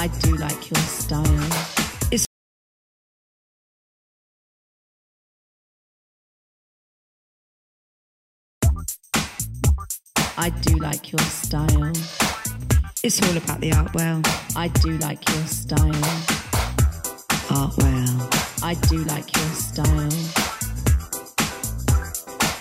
[0.00, 1.24] I do like your style.
[2.12, 2.24] It's
[10.36, 11.92] I do like your style.
[13.02, 14.22] It's all about the art well.
[14.54, 16.04] I do like your style.
[17.50, 18.30] Art well.
[18.62, 20.12] I do like your style.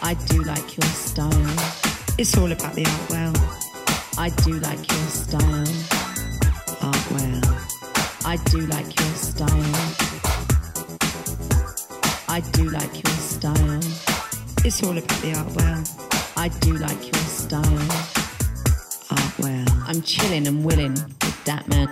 [0.02, 1.54] I do like your style.
[2.18, 3.34] It's all about the art well.
[4.18, 5.97] I do like your style.
[6.88, 7.42] Art well.
[8.24, 9.76] I do like your style.
[12.30, 13.82] I do like your style.
[14.64, 15.84] It's all about the art well.
[16.38, 17.88] I do like your style.
[19.12, 19.66] Art well.
[19.86, 21.90] I'm chilling and willing with that man.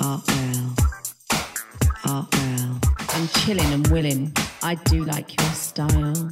[0.00, 0.74] Art well.
[2.06, 2.80] Art well.
[3.14, 4.32] I'm chilling and willing.
[4.62, 6.30] I do like your style.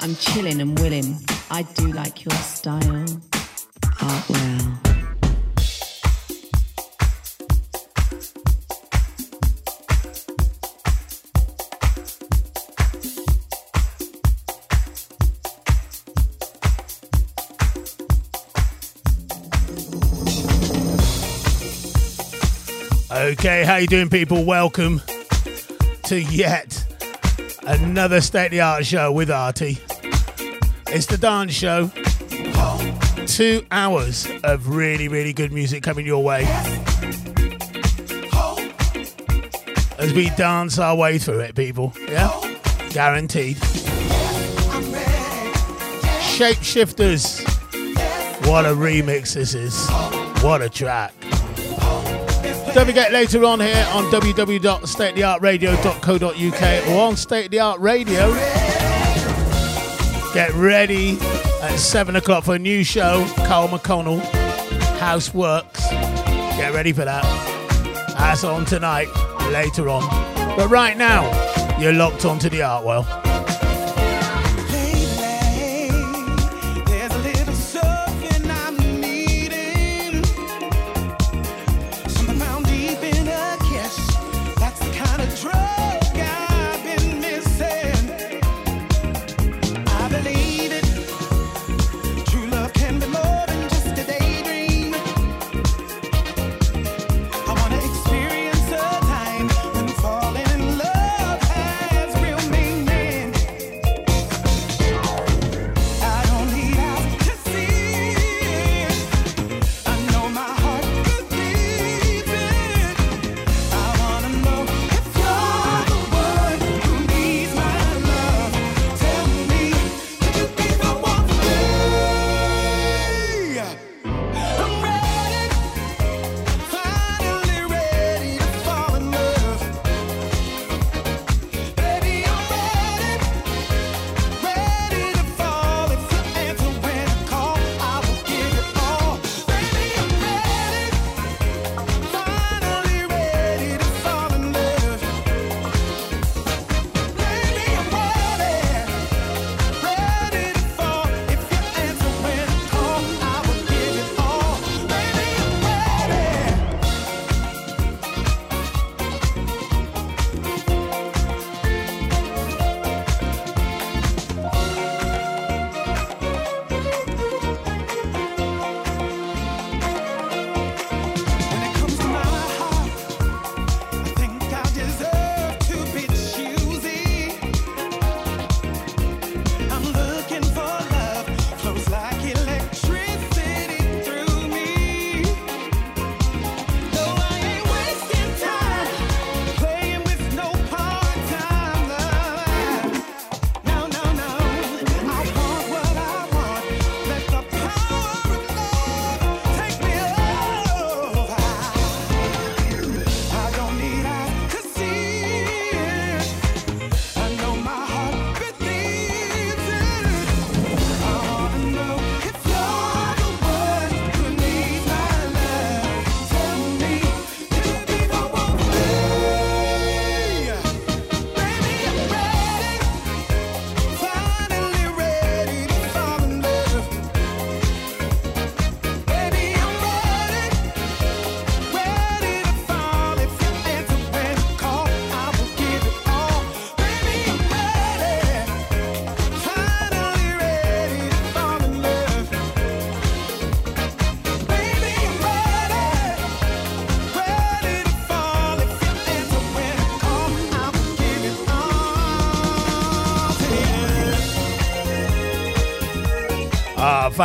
[0.00, 1.18] I'm chilling and willing.
[1.52, 3.06] I do like your style.
[4.02, 4.28] Art
[23.24, 24.44] Okay, how you doing, people?
[24.44, 25.00] Welcome
[26.04, 26.84] to yet
[27.66, 29.78] another state of the art show with Artie.
[30.88, 31.90] It's the dance show.
[33.26, 36.44] Two hours of really, really good music coming your way
[39.96, 41.94] as we dance our way through it, people.
[42.06, 42.28] Yeah,
[42.90, 43.56] guaranteed.
[46.36, 47.40] Shapeshifters.
[48.46, 49.88] What a remix this is.
[50.42, 51.14] What a track.
[52.74, 58.34] Don't forget later on here on www.stateoftheartradio.co.uk or on State of the Art Radio.
[60.34, 61.16] Get ready
[61.62, 64.18] at 7 o'clock for a new show, Carl McConnell,
[64.98, 65.88] House Works.
[65.88, 67.22] Get ready for that.
[68.18, 69.06] That's on tonight,
[69.52, 70.02] later on.
[70.56, 71.30] But right now,
[71.78, 73.23] you're locked onto the Art Well.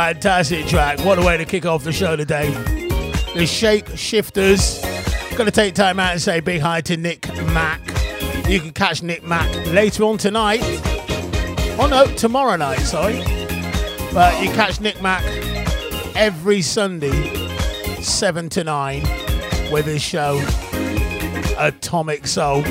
[0.00, 0.98] Fantastic track.
[1.04, 2.50] What a way to kick off the show today.
[3.34, 4.80] The Shape Shifters.
[5.36, 7.82] Gonna take time out and say big hi to Nick Mack.
[8.48, 10.62] You can catch Nick Mack later on tonight.
[11.78, 13.18] Oh no, tomorrow night, sorry.
[14.14, 15.22] But you catch Nick Mack
[16.16, 17.34] every Sunday,
[18.00, 19.02] 7 to 9,
[19.70, 20.42] with his show
[21.58, 22.64] Atomic Soul.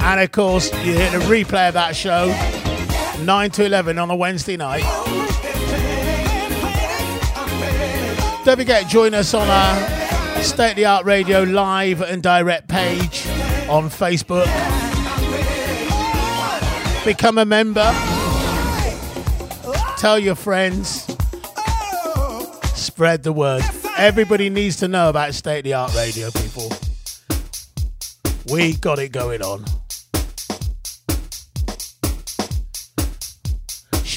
[0.00, 2.28] And of course, you hear the replay of that show
[3.24, 4.82] 9 to 11 on a Wednesday night.
[8.44, 13.26] Don't forget, join us on our State of the Art Radio live and direct page
[13.68, 14.46] on Facebook.
[17.04, 17.92] Become a member.
[19.98, 21.04] Tell your friends.
[22.74, 23.62] Spread the word.
[23.96, 26.72] Everybody needs to know about State of the Art Radio, people.
[28.50, 29.64] We got it going on.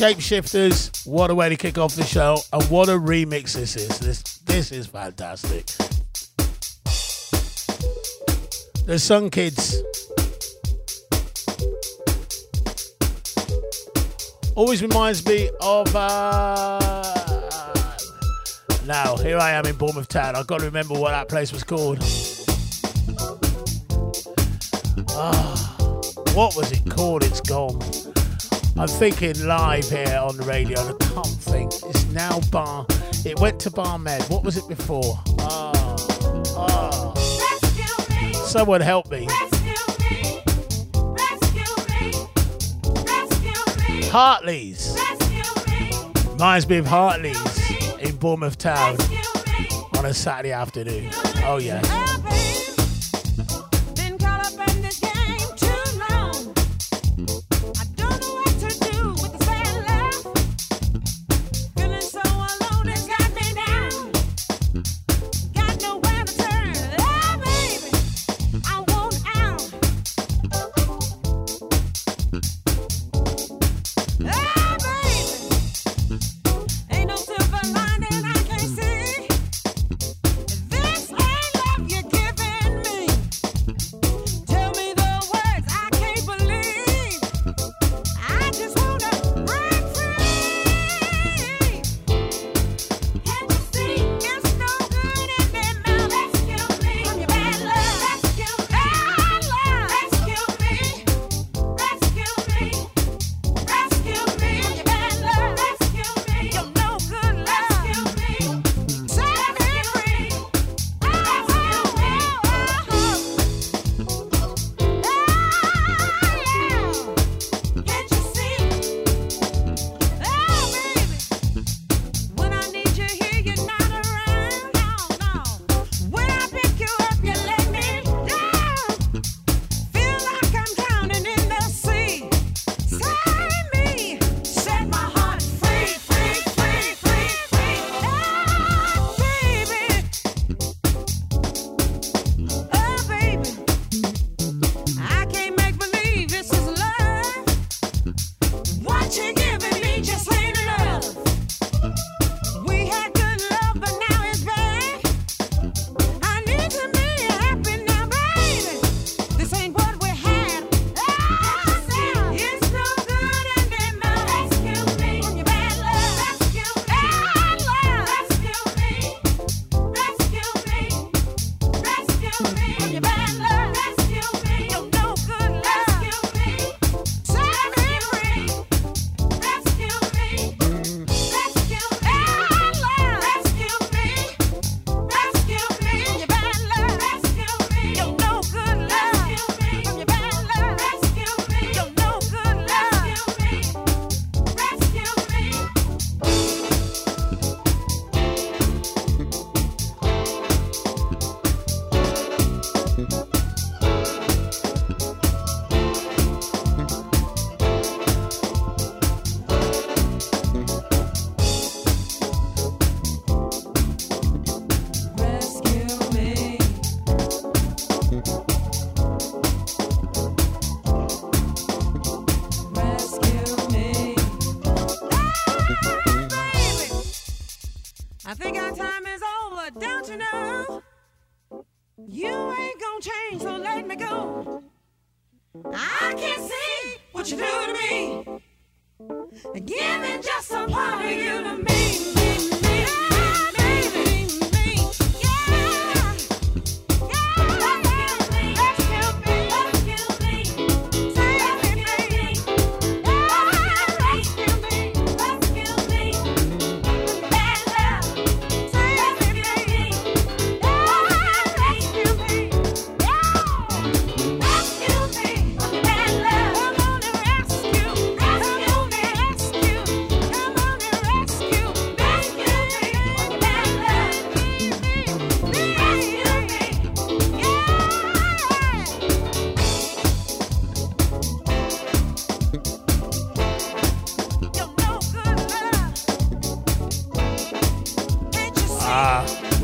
[0.02, 4.00] Shapeshifters, what a way to kick off the show, and what a remix this is.
[4.00, 5.68] This this is fantastic.
[8.88, 9.84] The Sun Kids.
[14.56, 16.80] Always reminds me of uh
[18.88, 20.36] now here I am in Bournemouth Town.
[20.36, 22.00] I've got to remember what that place was called.
[25.12, 25.76] Ah,
[26.34, 27.24] what was it called?
[27.24, 28.11] It's gone.
[28.82, 31.72] I'm thinking live here on the radio, and I can't think.
[31.72, 32.88] It's now Bar.
[33.24, 34.24] It went to Bar Med.
[34.24, 35.20] What was it before?
[35.38, 35.96] Ah,
[36.58, 37.14] ah.
[38.48, 39.28] Someone help me.
[44.10, 44.98] Hartley's.
[46.32, 48.98] Reminds me of Hartley's in Bournemouth Town
[49.96, 51.12] on a Saturday afternoon.
[51.46, 52.11] Oh, yeah.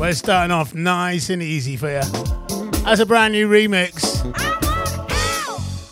[0.08, 2.00] We're starting off nice and easy for you.
[2.82, 4.22] That's a brand new remix.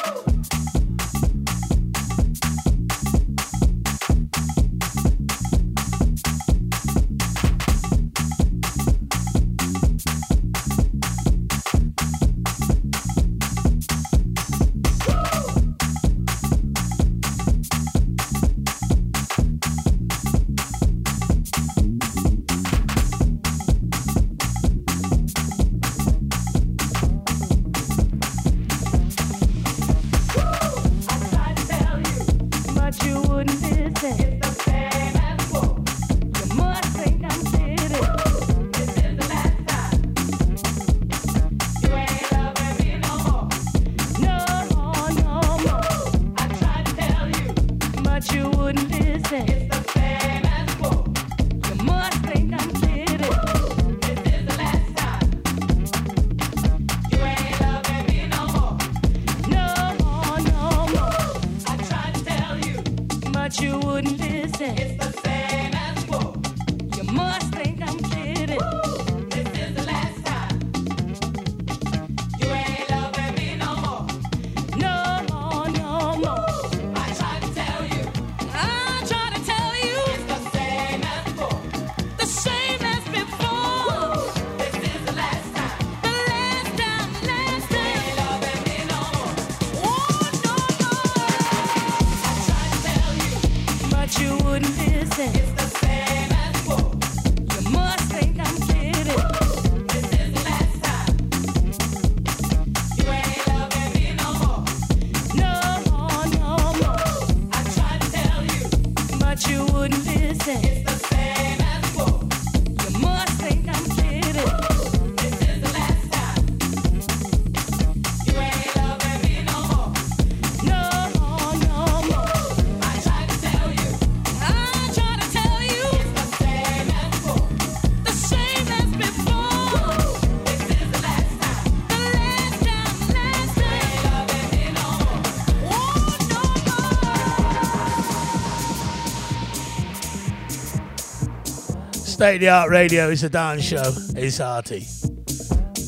[142.18, 143.94] State of the Art Radio is a dance show.
[144.16, 144.88] It's arty.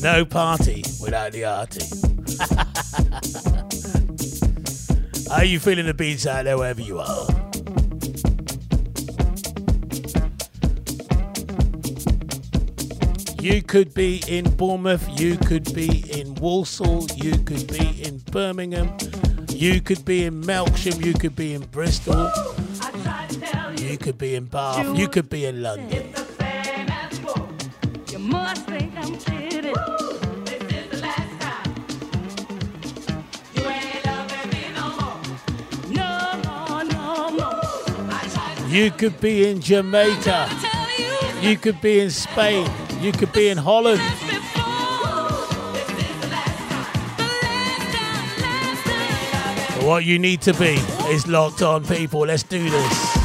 [0.00, 1.80] No party without the arty.
[5.34, 7.26] Are you feeling the beats out there wherever you are?
[13.42, 18.96] You could be in Bournemouth, you could be in Walsall, you could be in Birmingham,
[19.48, 22.30] you could be in Melksham, you could be in Bristol,
[22.80, 23.88] I tried to tell you.
[23.88, 26.19] you could be in Bath, you could be in London.
[38.70, 40.48] You could be in Jamaica.
[41.40, 42.70] You could be in Spain.
[43.00, 44.00] You could be in Holland.
[49.74, 52.20] But what you need to be is locked on, people.
[52.20, 53.16] Let's do this.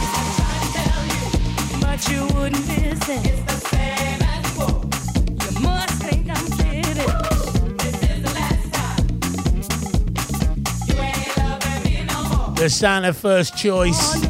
[1.80, 3.20] But you wouldn't listen.
[3.24, 4.82] It's the same as before.
[5.44, 7.78] You must think I'm kidding.
[7.78, 9.06] This is the last time.
[10.88, 12.56] You ain't loving me no more.
[12.56, 14.25] The Santa First Choice.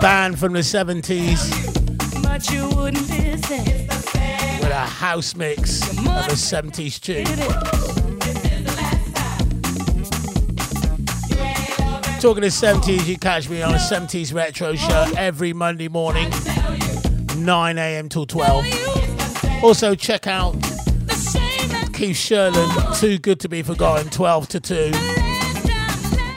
[0.00, 3.60] Band from the 70s But you wouldn't listen.
[3.66, 7.24] It's the same with a house mix of a 70s tune.
[12.20, 16.30] Talking to 70s, you catch me on a 70s retro show every Monday morning,
[17.36, 18.08] 9 a.m.
[18.08, 18.66] till 12.
[19.62, 20.54] Also, check out
[21.92, 24.92] Keith Sherland, Too Good to Be Forgotten, 12 to 2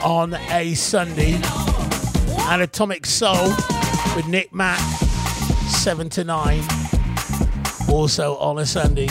[0.02, 1.40] on a Sunday.
[2.52, 3.48] And Atomic Soul
[4.14, 4.78] with Nick Mack,
[5.70, 6.62] 7 to 9,
[7.88, 9.08] also on a Sunday.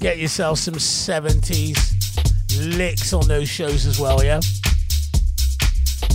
[0.00, 1.78] Get yourself some 70s
[2.76, 4.40] licks on those shows as well, yeah?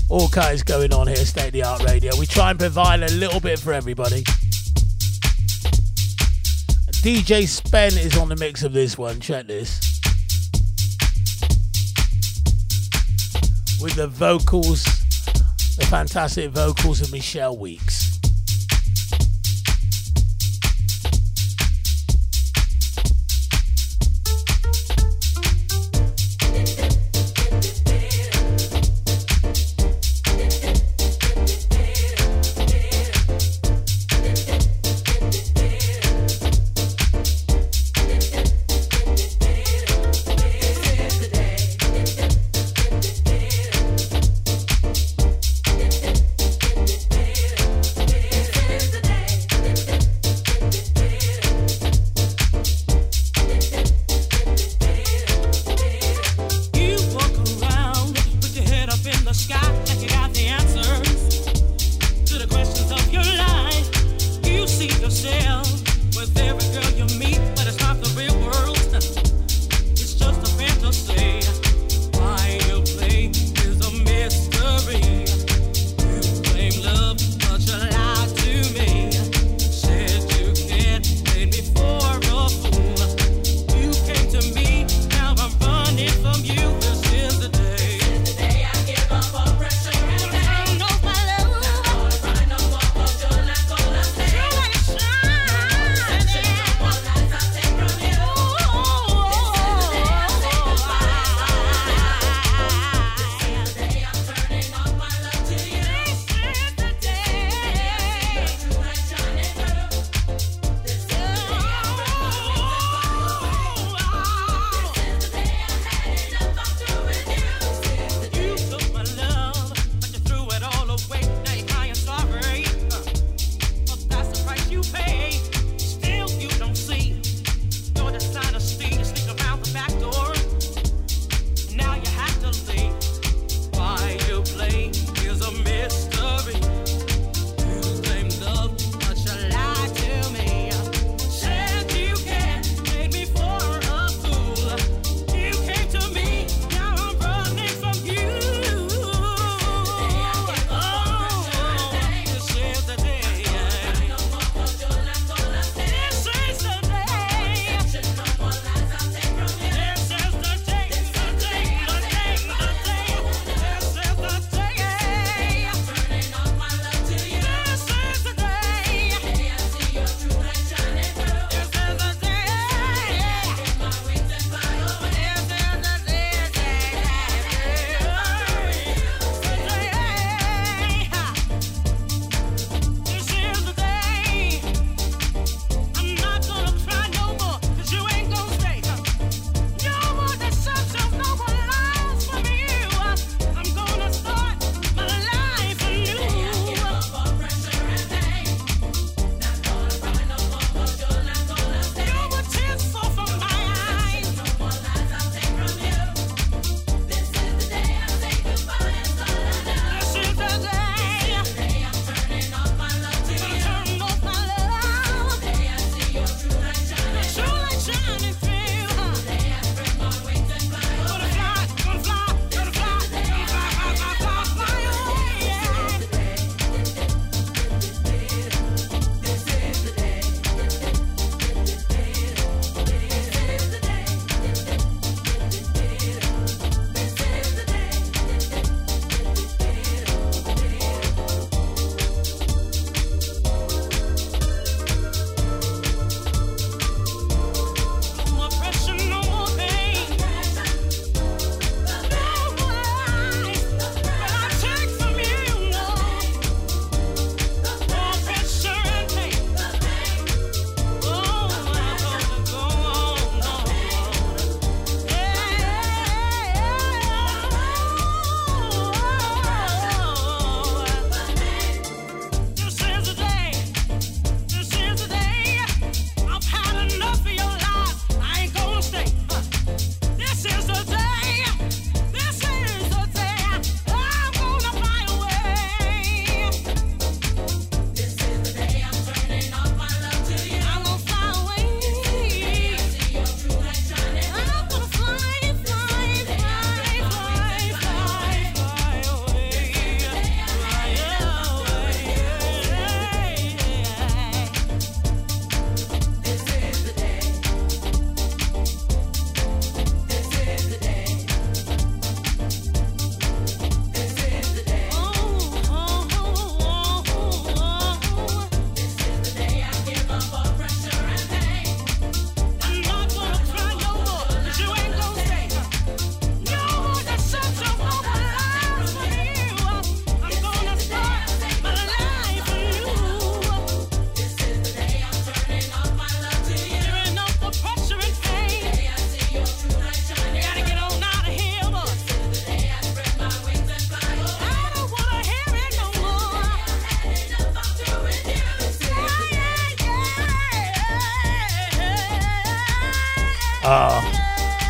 [0.10, 2.12] All kinds going on here, State of the Art Radio.
[2.20, 4.24] We try and provide a little bit for everybody.
[7.01, 9.22] DJ Spen is on the mix of this one.
[9.22, 9.80] Check this.
[13.82, 14.99] With the vocals,
[15.80, 18.09] the fantastic vocals of Michelle Weeks.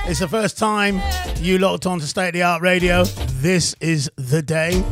[0.10, 1.00] It's the first time
[1.38, 3.04] you locked on to State of the Art Radio.
[3.04, 4.84] This is the day.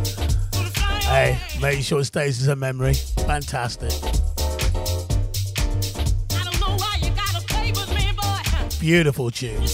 [1.01, 2.93] Hey, make sure it stays as a memory.
[3.25, 3.91] Fantastic.
[8.79, 9.65] Beautiful tune.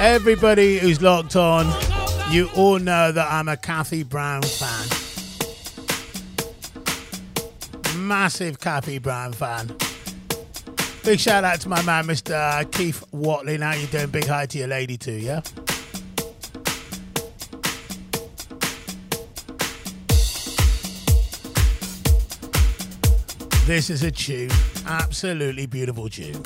[0.00, 1.66] Everybody who's locked on,
[2.30, 4.86] you all know that I'm a Kathy Brown fan.
[8.06, 9.76] Massive Kathy Brown fan.
[11.02, 12.70] Big shout out to my man, Mr.
[12.70, 13.58] Keith Watley.
[13.58, 15.40] Now you're doing big hi to your lady too, yeah?
[23.66, 24.50] This is a tune,
[24.86, 26.40] absolutely beautiful tune.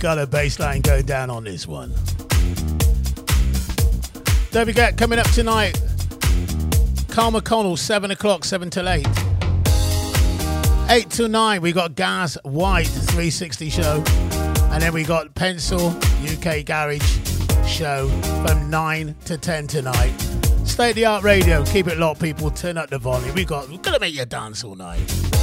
[0.00, 1.90] got a bassline go going down on this one.
[4.50, 5.80] Don't forget, coming up tonight,
[7.08, 9.06] Carl McConnell, 7 o'clock, 7 till 8.
[10.88, 14.02] 8 till 9, we got Gaz White, 360 show.
[14.72, 15.90] And then we got Pencil,
[16.24, 17.18] UK Garage
[17.68, 18.08] show
[18.46, 20.18] from 9 to 10 tonight.
[20.64, 22.50] State of the art radio, keep it locked, people.
[22.50, 23.34] Turn up the volume.
[23.34, 25.39] We got, we're gonna make you dance all night.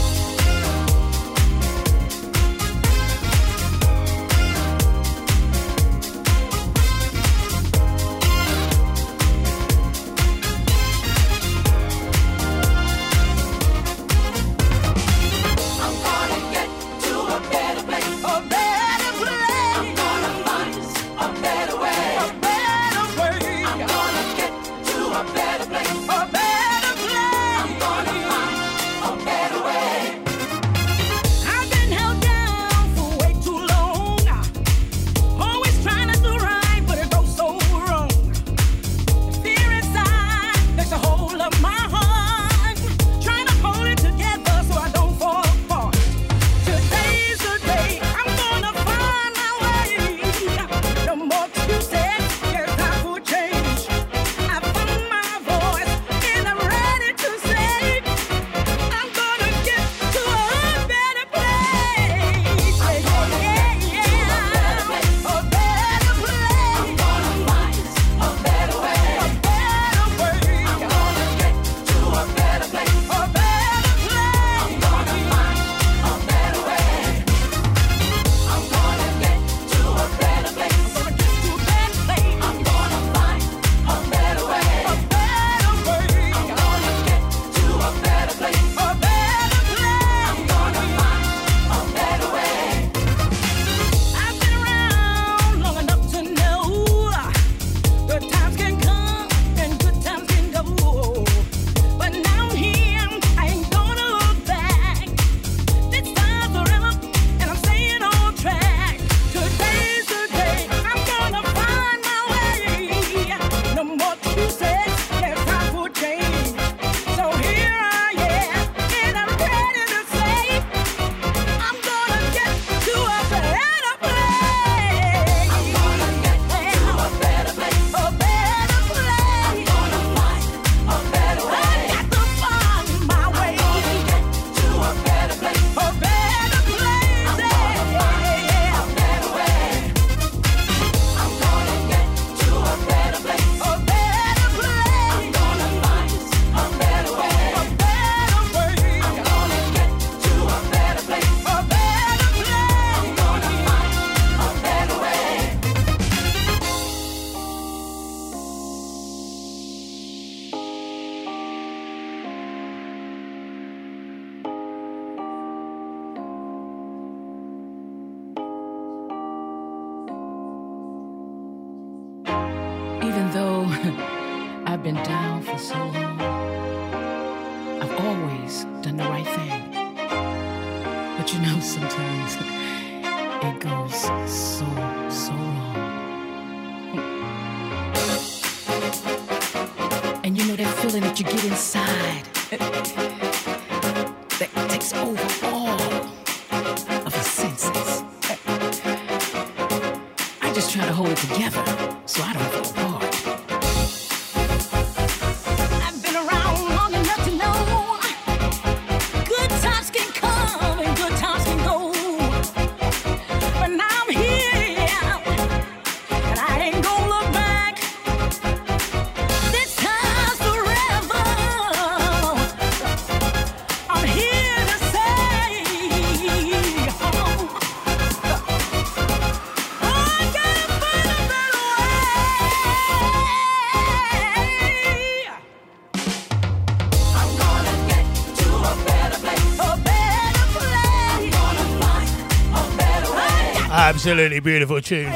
[244.08, 245.12] Absolutely beautiful tune.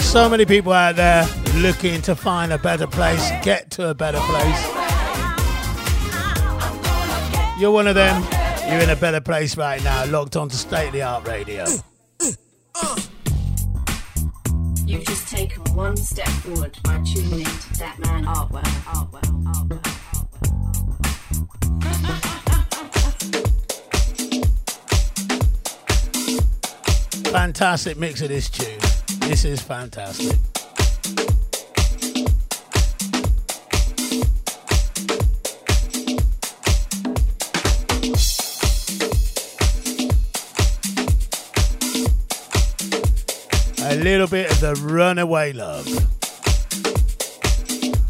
[0.00, 4.20] So many people out there looking to find a better place, get to a better
[4.20, 4.64] place.
[7.60, 8.22] You're one of them.
[8.70, 11.66] You're in a better place right now, locked onto state of the art radio.
[27.60, 28.78] Fantastic mix of this tune.
[29.28, 30.34] This is fantastic.
[43.82, 45.84] A little bit of the runaway love.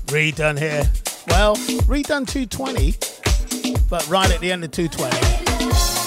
[0.06, 0.88] Redone here.
[1.26, 1.56] Well,
[1.88, 2.94] redone 220,
[3.88, 5.99] but right at the end of 220.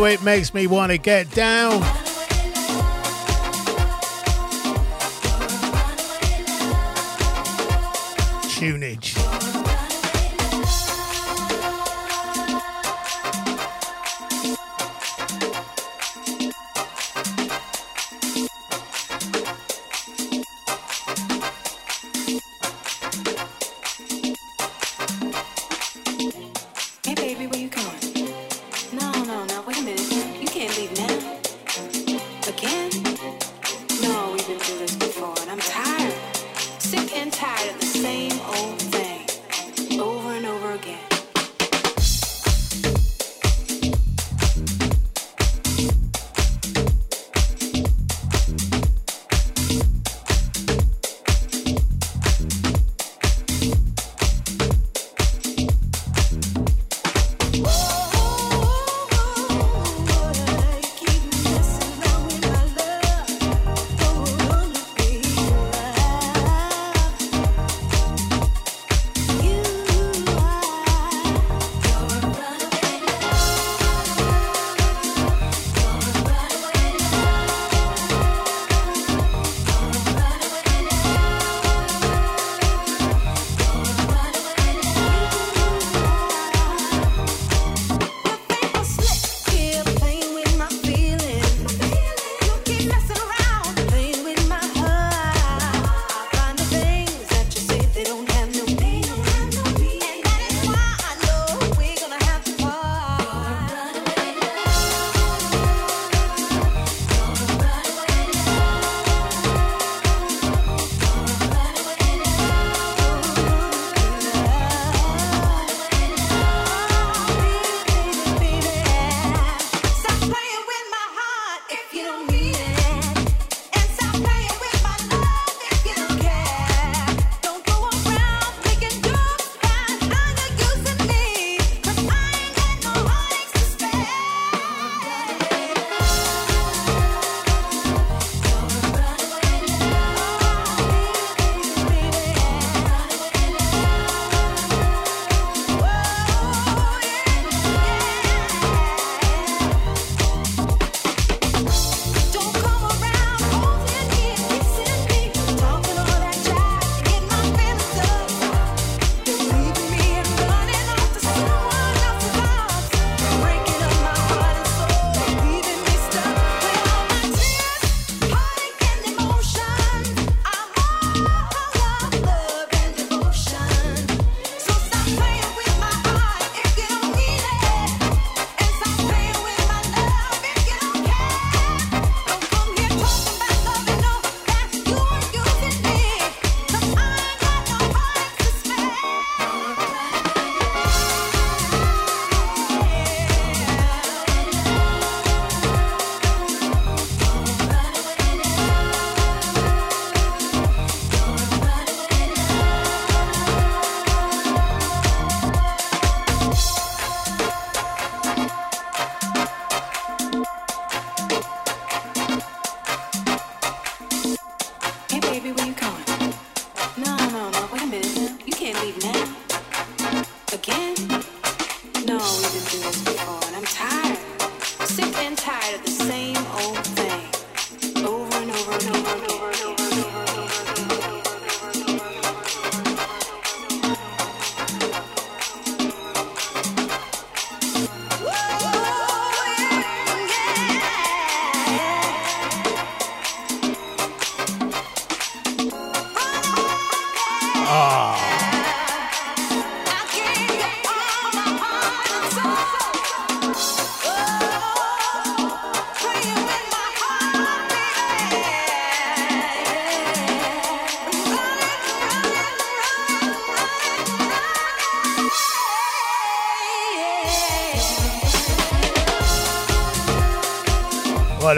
[0.00, 1.97] Oh, it makes me want to get down.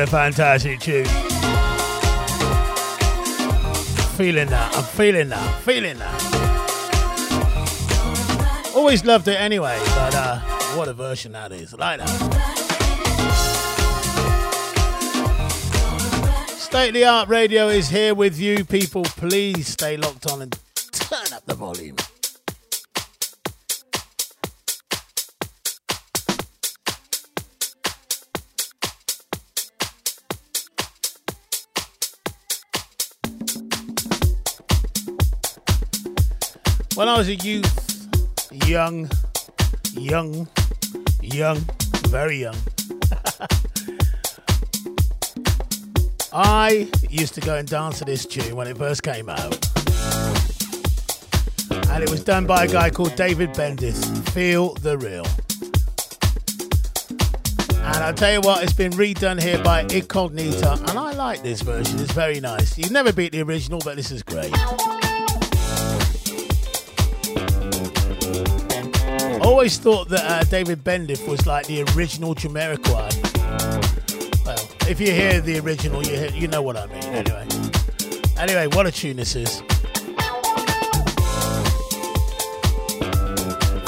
[0.01, 1.05] What a fantastic tune.
[4.17, 4.75] Feeling that.
[4.75, 5.61] I'm feeling that.
[5.61, 6.23] Feeling that.
[8.75, 10.39] Always loved it anyway, but uh,
[10.75, 11.75] what a version that is.
[11.75, 12.09] Like that.
[16.49, 19.03] State the Art Radio is here with you, people.
[19.03, 20.59] Please stay locked on and
[20.93, 21.97] turn up the volume.
[37.01, 38.09] When I was a youth,
[38.69, 39.09] young,
[39.95, 40.47] young,
[41.23, 41.57] young,
[42.09, 42.53] very young,
[46.35, 49.67] I used to go and dance to this tune when it first came out.
[51.89, 54.29] And it was done by a guy called David Bendeth.
[54.35, 55.25] Feel the real.
[57.83, 61.63] And I'll tell you what, it's been redone here by Incognito, and I like this
[61.63, 61.99] version.
[61.99, 62.77] It's very nice.
[62.77, 64.53] You never beat the original, but this is great.
[69.51, 73.11] Always thought that uh, David Bendeth was like the original Jamiroquai.
[74.47, 77.03] Well, if you hear the original, you hear, you know what I mean.
[77.03, 77.47] Anyway,
[78.39, 79.61] anyway, what a tune this is.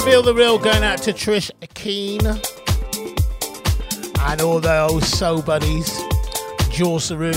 [0.03, 2.27] Feel the real going out to Trish Keane
[4.19, 5.97] and all those soul buddies,
[6.71, 7.31] Jaw Saru,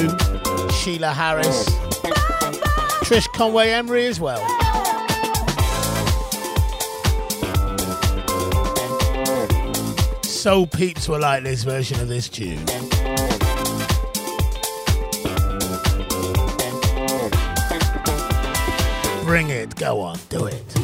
[0.73, 1.71] Sheila Harris,
[3.05, 4.45] Trish Conway Emery as well.
[10.47, 12.65] Soul peeps were like this version of this tune.
[19.25, 20.76] Bring it, go on, do it.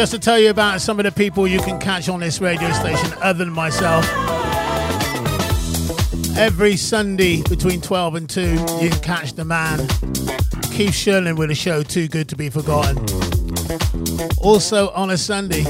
[0.00, 2.72] Just to tell you about some of the people you can catch on this radio
[2.72, 4.02] station other than myself.
[6.38, 8.40] Every Sunday between 12 and 2,
[8.80, 9.76] you can catch the man,
[10.72, 12.96] Keith Sherlin, with a show Too Good to Be Forgotten.
[14.38, 15.64] Also on a Sunday,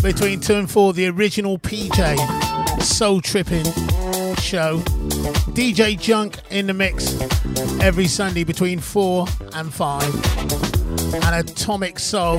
[0.00, 3.66] between 2 and 4, the original PJ Soul Tripping
[4.36, 4.78] show.
[5.52, 7.20] DJ Junk in the mix
[7.82, 10.75] every Sunday between 4 and 5.
[11.24, 12.38] And Atomic Soul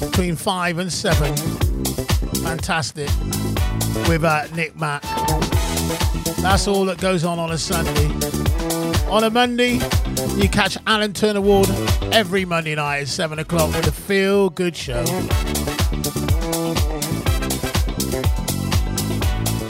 [0.00, 1.36] between 5 and 7.
[2.42, 3.08] Fantastic.
[4.08, 5.02] With uh, Nick Mack.
[6.42, 8.08] That's all that goes on on a Sunday.
[9.08, 9.80] On a Monday,
[10.36, 11.68] you catch Alan Turner Ward
[12.12, 15.04] every Monday night at 7 o'clock with a feel good show.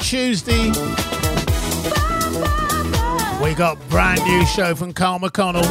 [0.00, 0.68] Tuesday,
[3.42, 5.64] we got brand new show from Carl McConnell,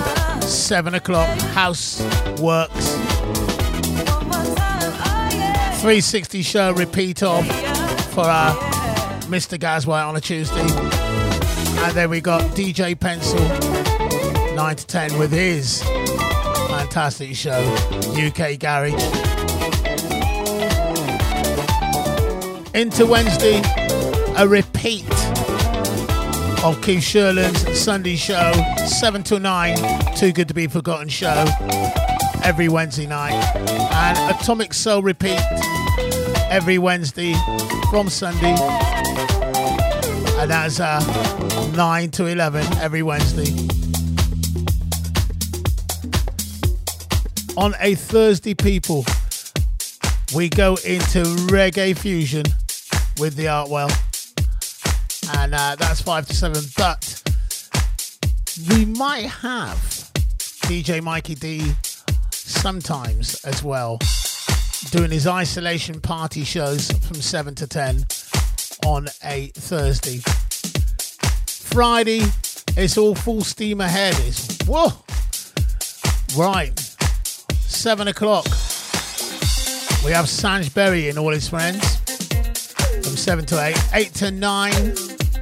[0.51, 2.01] 7 o'clock, House
[2.39, 2.95] Works.
[5.81, 7.45] 360 show repeat of
[8.13, 8.53] for our
[9.27, 9.57] Mr.
[9.57, 10.59] Gaswhite on a Tuesday.
[10.59, 13.39] And then we got DJ Pencil,
[14.55, 15.81] 9 to 10 with his
[16.69, 17.59] fantastic show,
[18.11, 18.93] UK Garage.
[22.73, 23.61] Into Wednesday,
[24.37, 25.20] a repeat
[26.63, 28.51] of Keith Sherlin's Sunday show,
[28.85, 31.45] 7 to 9, Too Good to Be Forgotten show,
[32.43, 33.33] every Wednesday night.
[33.91, 35.41] And Atomic Soul repeat
[36.51, 37.33] every Wednesday
[37.89, 38.55] from Sunday.
[40.39, 40.99] And that's uh,
[41.75, 43.51] 9 to 11 every Wednesday.
[47.57, 49.03] On a Thursday, people,
[50.35, 52.45] we go into reggae fusion
[53.17, 53.91] with the Artwell
[55.37, 56.63] and uh, that's five to seven.
[56.77, 57.21] But
[58.69, 59.77] we might have
[60.67, 61.71] DJ Mikey D
[62.31, 63.99] sometimes as well,
[64.91, 68.05] doing his isolation party shows from seven to ten
[68.85, 70.19] on a Thursday.
[71.47, 72.21] Friday,
[72.75, 74.15] it's all full steam ahead.
[74.19, 74.91] It's whoa,
[76.37, 76.77] right,
[77.61, 78.45] seven o'clock.
[80.03, 82.01] We have Sanj Berry and all his friends
[83.03, 83.77] from 7 to 8.
[83.93, 84.71] 8 to 9,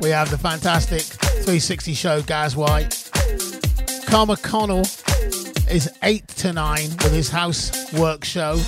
[0.02, 3.10] we have the fantastic 360 show Gaz White.
[4.08, 4.86] Carl McConnell
[5.70, 8.60] is 8 to 9 with his house work show.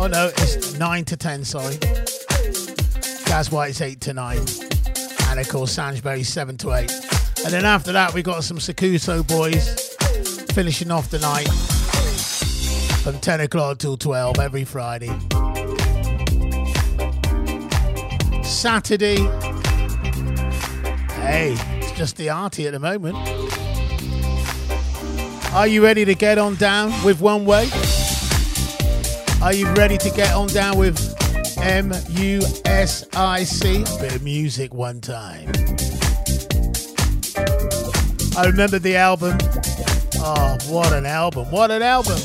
[0.00, 1.76] Oh no, it's 9 to 10, sorry.
[3.26, 4.38] Gaz White is 8 to 9.
[5.28, 6.90] And of course, Sanjberry 7 to 8.
[7.44, 9.94] And then after that, we got some Sakuso boys
[10.52, 11.48] finishing off the night
[13.02, 15.47] from 10 o'clock till 12 every Friday.
[18.58, 19.18] Saturday,
[21.14, 23.14] hey, it's just the Artie at the moment.
[25.54, 27.70] Are you ready to get on down with One Way?
[29.40, 30.98] Are you ready to get on down with
[31.58, 33.84] M U S I C?
[34.00, 35.52] Bit of music one time.
[38.36, 39.38] I remember the album.
[40.16, 41.48] Oh, what an album!
[41.52, 42.18] What an album!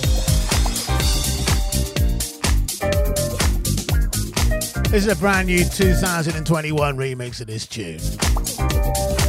[4.93, 9.22] This is a brand new 2021 remix of this tune.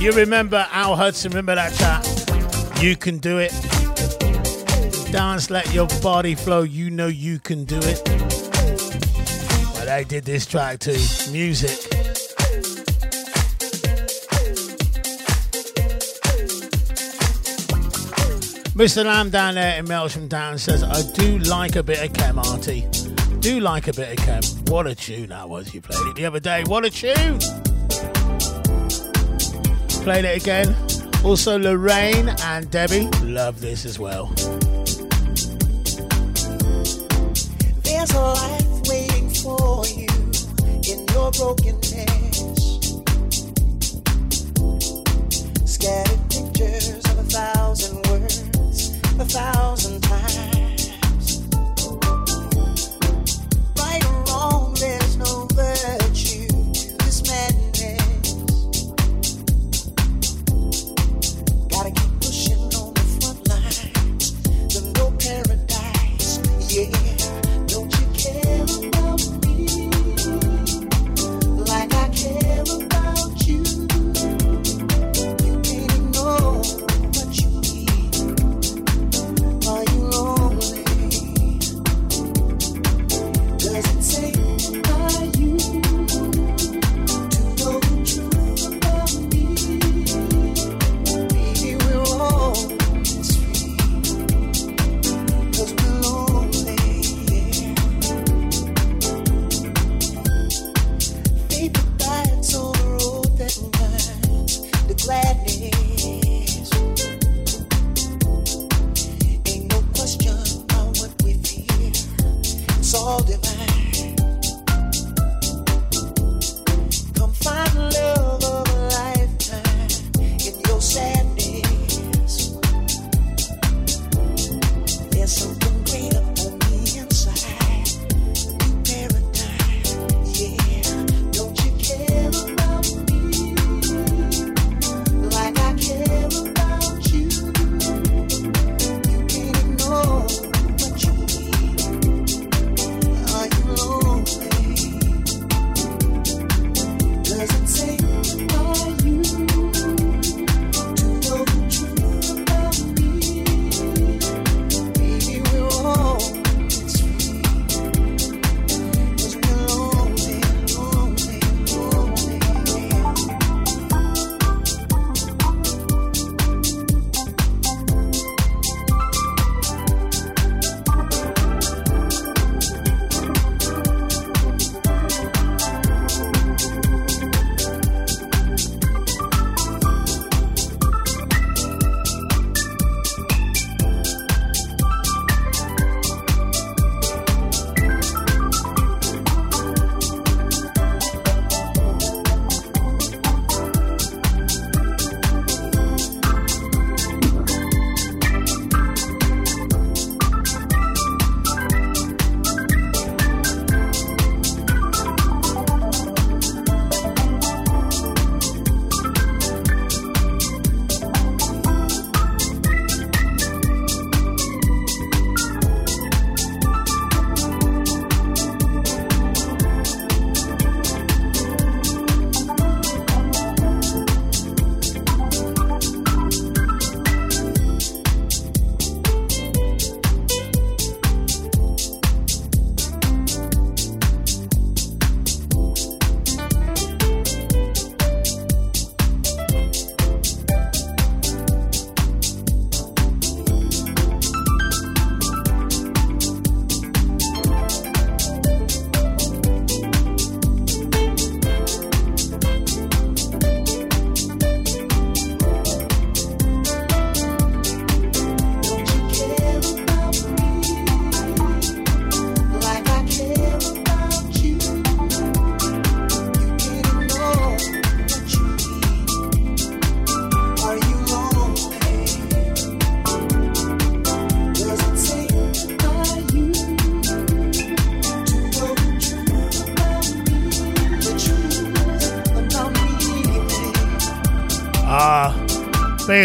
[0.00, 1.30] You remember Al Hudson?
[1.30, 2.82] Remember that chat?
[2.82, 3.52] You can do it.
[5.12, 6.62] Dance, let your body flow.
[6.62, 8.02] You know you can do it.
[9.74, 10.92] But they did this track too.
[11.30, 11.78] Music.
[18.72, 19.04] Mr.
[19.04, 22.86] Lamb down there in Melsham Down says, I do like a bit of Chem, Artie.
[23.40, 24.42] Do like a bit of Chem.
[24.72, 25.74] What a tune that was.
[25.74, 26.64] You played it the other day.
[26.64, 27.69] What a tune!
[30.02, 30.74] Played it again.
[31.24, 34.26] Also, Lorraine and Debbie love this as well.
[37.84, 40.08] There's a life waiting for you
[40.88, 41.30] in your.
[45.64, 48.42] Scattered pictures of a thousand words,
[49.18, 50.19] a thousand times.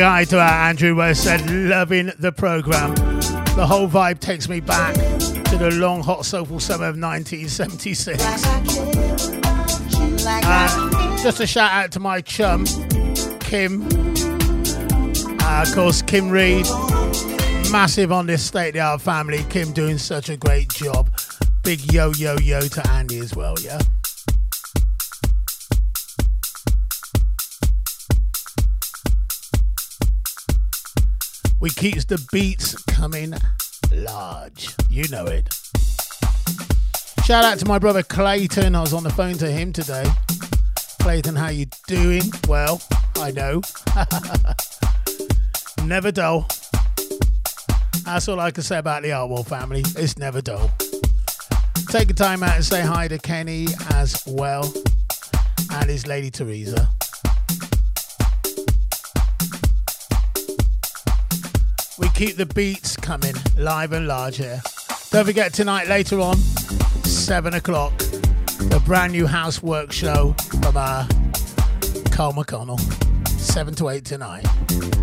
[0.06, 2.94] hi to our Andrew West said, loving the program.
[3.56, 8.22] The whole vibe takes me back to the long, hot, soulful summer of 1976.
[11.24, 12.66] Just a shout out to my chum,
[13.40, 13.88] Kim.
[15.42, 16.68] Uh, of course, Kim Reed,
[17.72, 19.44] massive on this state of the art family.
[19.50, 21.10] Kim doing such a great job.
[21.64, 23.80] Big yo yo yo to Andy as well, yeah?
[31.66, 33.34] We keeps the beats coming
[33.92, 34.76] large.
[34.88, 35.52] You know it.
[37.26, 38.76] Shout out to my brother Clayton.
[38.76, 40.06] I was on the phone to him today.
[41.00, 42.22] Clayton, how you doing?
[42.48, 42.84] Well,
[43.16, 43.62] I know.
[45.88, 46.48] never dull.
[48.04, 49.82] That's all I can say about the Artwell family.
[49.98, 50.70] It's never dull.
[51.90, 54.72] Take the time out and say hi to Kenny as well
[55.72, 56.95] and his lady Teresa.
[62.16, 64.62] keep the beats coming live and large here.
[65.12, 66.38] Don't forget tonight, later on,
[67.04, 71.06] 7 o'clock, the brand new house work show from uh,
[72.12, 72.80] Carl McConnell.
[73.38, 74.95] 7 to 8 tonight.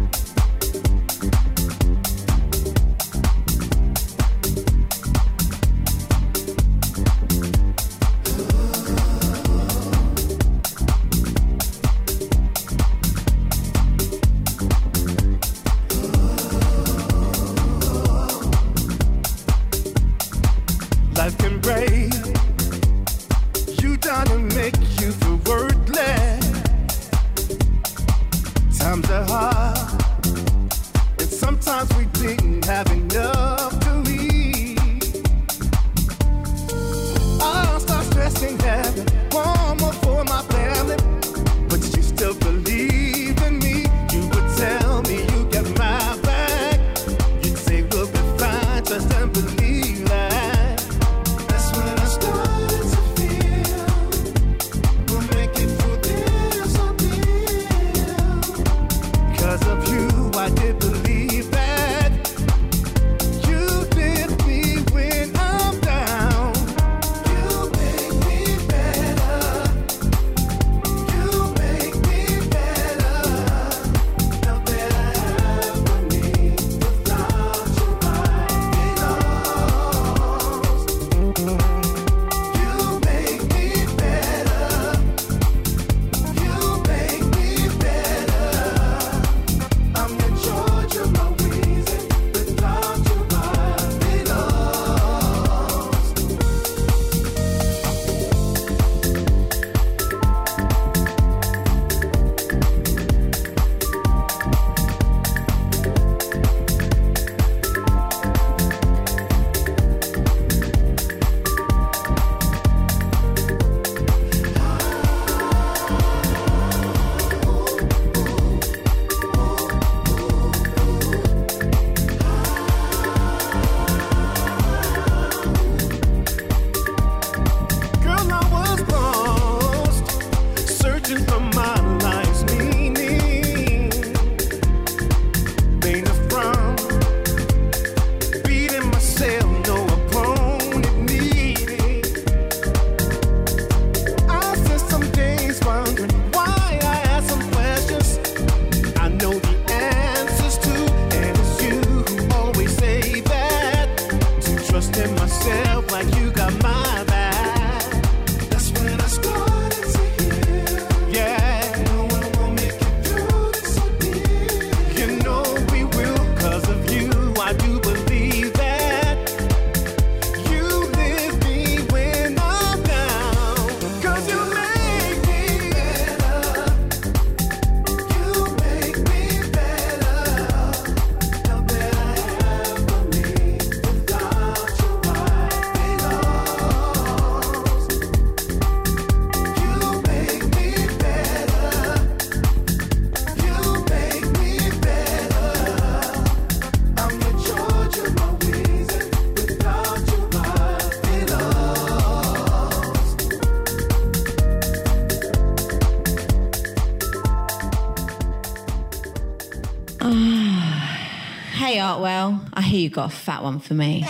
[212.92, 214.04] you've got a fat one for me.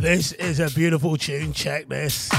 [0.00, 1.52] This is a beautiful tune.
[1.52, 2.35] Check this.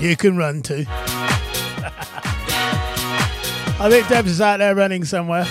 [0.00, 0.84] you can run to.
[3.78, 5.44] I think Debs is out there running somewhere.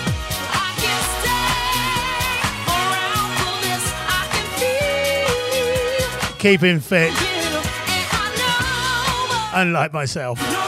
[6.38, 7.12] Keeping fit.
[9.52, 10.59] Unlike myself.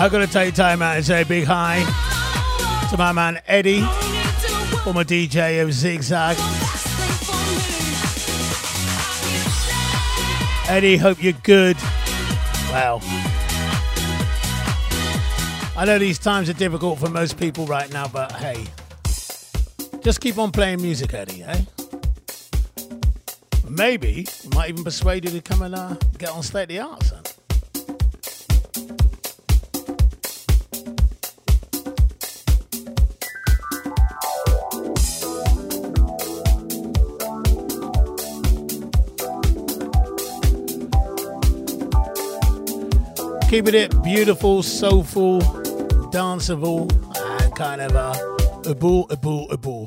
[0.00, 1.80] I've got to take time out and say a big hi
[2.88, 3.82] to my man Eddie,
[4.82, 6.38] former DJ of Zigzag.
[10.70, 11.76] Eddie, hope you're good.
[12.70, 13.00] Wow.
[15.76, 18.64] I know these times are difficult for most people right now, but hey,
[20.02, 21.60] just keep on playing music, Eddie, eh?
[23.68, 26.78] Maybe we might even persuade you to come and uh, get on State of the
[26.78, 27.19] Arts.
[43.50, 45.40] Keeping it beautiful, soulful,
[46.12, 46.88] danceable,
[47.42, 48.14] and kind of uh,
[48.64, 49.86] a uh, boo, a boo, a boo.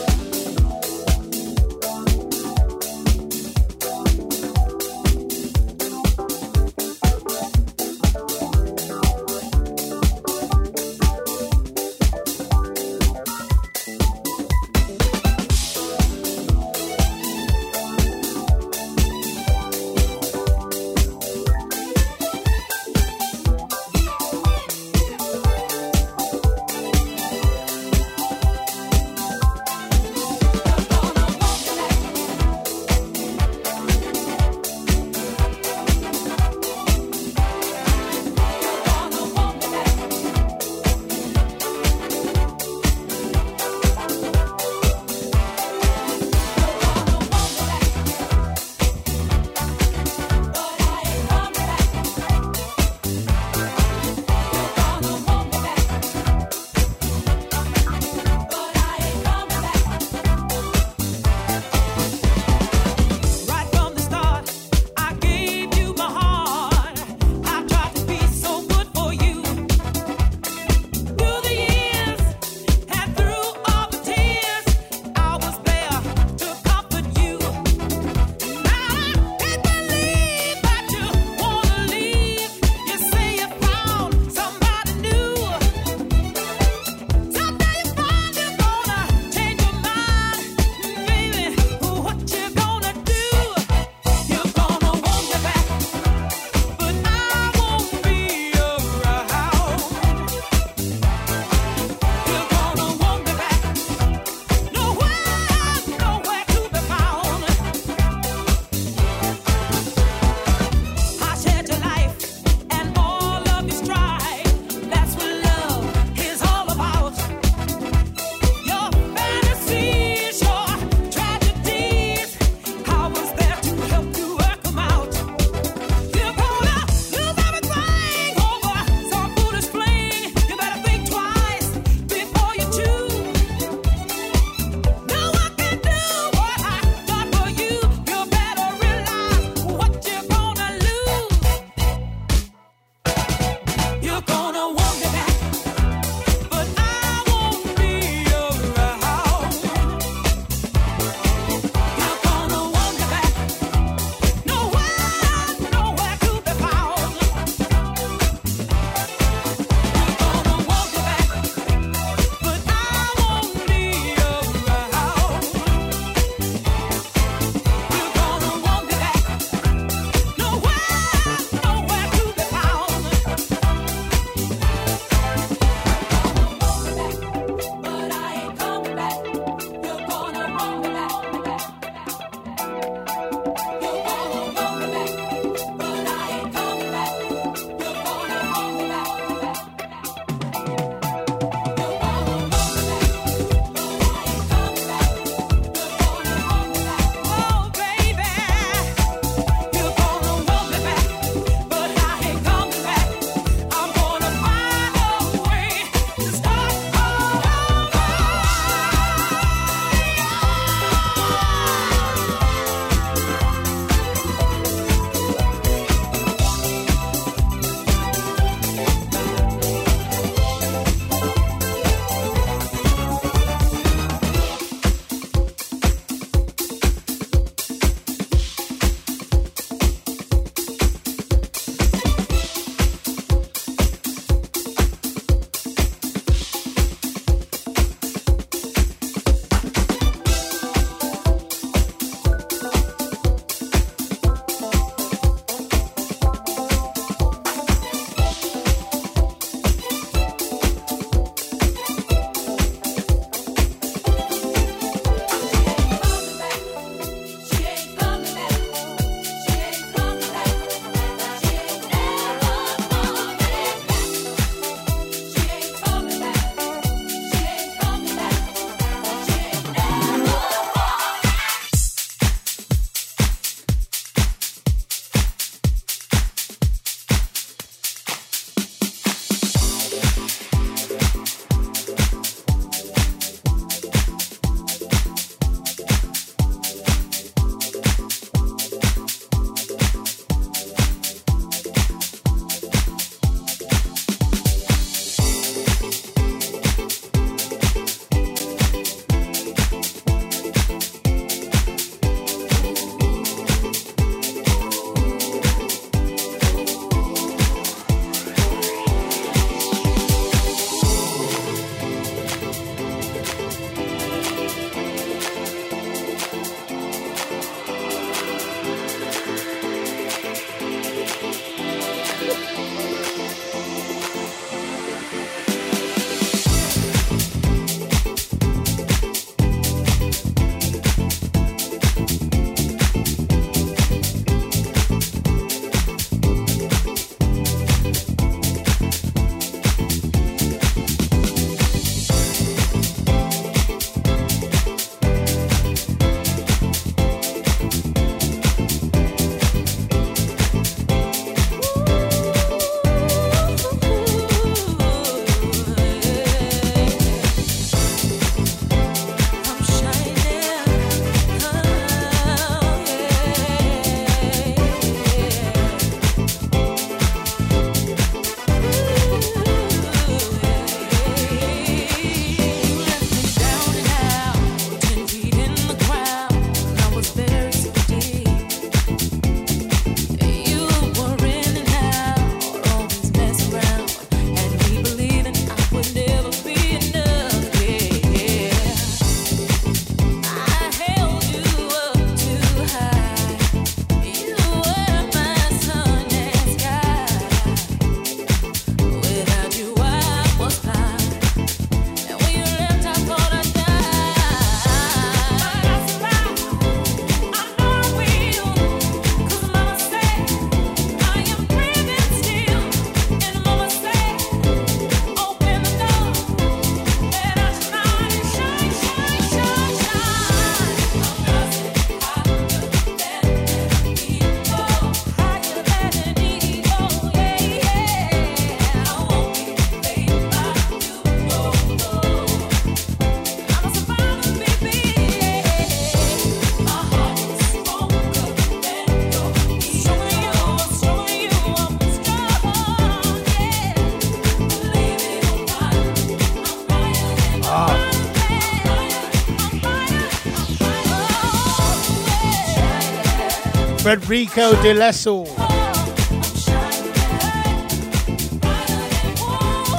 [453.91, 455.27] Frederico De Lesso.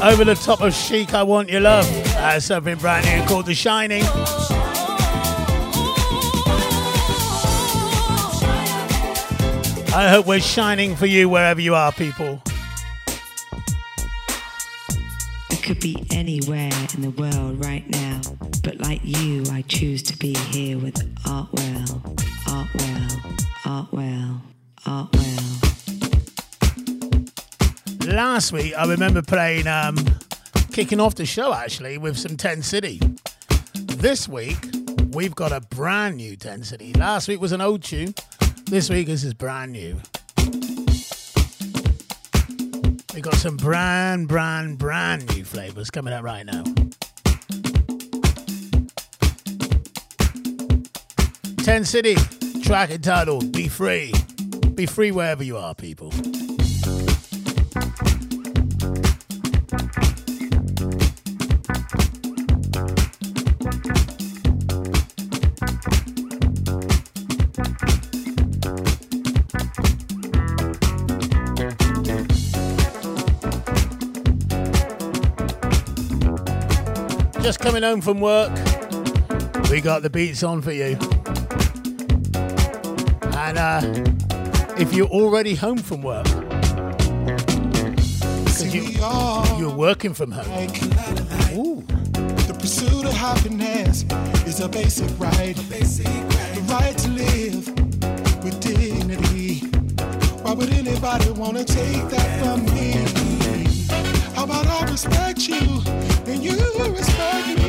[0.03, 1.87] Over the top of Chic, I Want Your Love.
[2.17, 4.03] That's something brand new called The Shining.
[9.95, 12.43] I hope we're shining for you wherever you are, people.
[15.51, 18.21] I could be anywhere in the world right now,
[18.63, 21.87] but like you, I choose to be here with Artwell,
[22.45, 24.41] Artwell, Artwell,
[24.85, 25.33] Artwell.
[28.13, 29.97] Last week, I remember playing, um,
[30.73, 33.01] kicking off the show actually with some 10 City.
[33.75, 34.59] This week,
[35.13, 36.93] we've got a brand new 10 City.
[36.95, 38.15] Last week was an old tune.
[38.67, 40.01] This week, this is brand new.
[43.15, 46.65] We've got some brand, brand, brand new flavors coming out right now.
[51.63, 52.17] 10 City,
[52.63, 54.13] track entitled Be Free.
[54.75, 56.11] Be free wherever you are, people.
[77.43, 78.51] Just coming home from work,
[79.69, 80.97] we got the beats on for you.
[83.55, 83.83] And uh,
[84.79, 86.25] if you're already home from work,
[88.47, 88.85] because you,
[89.59, 90.49] you're working from home,
[91.53, 91.85] Ooh.
[92.47, 94.07] The pursuit of happiness
[94.47, 95.55] is a basic right.
[95.55, 97.69] The right to live
[98.43, 99.59] with dignity.
[100.41, 102.93] Why would anybody want to take that from me?
[104.35, 105.83] How about I respect you
[106.25, 106.57] and you
[106.91, 107.62] respect me?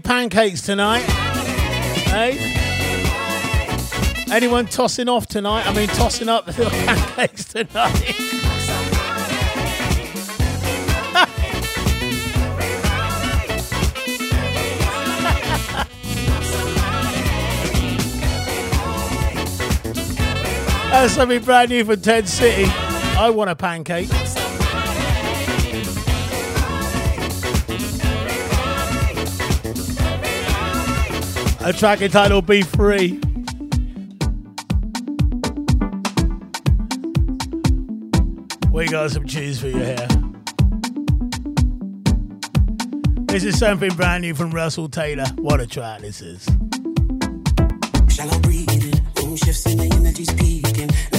[0.00, 1.02] Pancakes tonight?
[2.08, 2.54] Hey?
[4.30, 5.66] Anyone tossing off tonight?
[5.66, 8.14] I mean, tossing up the pancakes tonight.
[20.90, 22.64] That's something brand new from 10 City.
[23.18, 24.08] I want a pancake.
[31.68, 33.20] A track entitled Be Free.
[38.72, 40.08] We got some cheese for your hair.
[43.26, 45.26] This is something brand new from Russell Taylor.
[45.36, 46.46] What a track this is.
[48.08, 51.17] Shallow breathing, room shifts and the energy's peaking.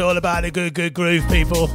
[0.00, 1.68] all about a good, good groove, people.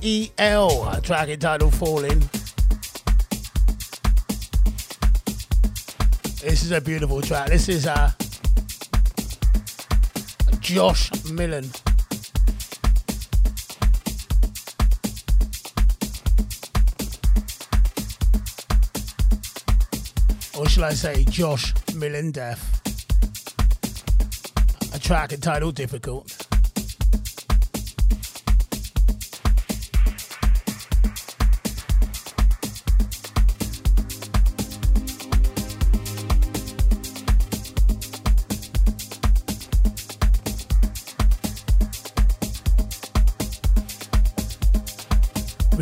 [0.00, 2.20] FEL, track entitled Falling.
[6.40, 7.48] This is a beautiful track.
[7.48, 8.10] This is uh,
[10.60, 11.64] Josh Milan.
[20.58, 22.80] Or shall I say, Josh Milan Deaf.
[24.94, 26.39] A track entitled Difficult.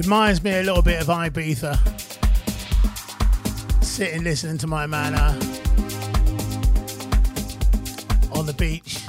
[0.09, 1.77] reminds me a little bit of Ibiza.
[3.85, 5.39] Sitting listening to my man uh,
[8.33, 9.03] on the beach.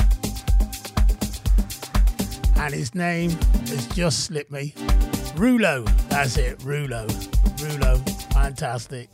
[2.57, 4.73] And his name has just slipped me.
[5.37, 5.85] Rulo.
[6.09, 7.07] That's it, Rulo.
[7.59, 8.33] Rulo.
[8.33, 9.09] Fantastic.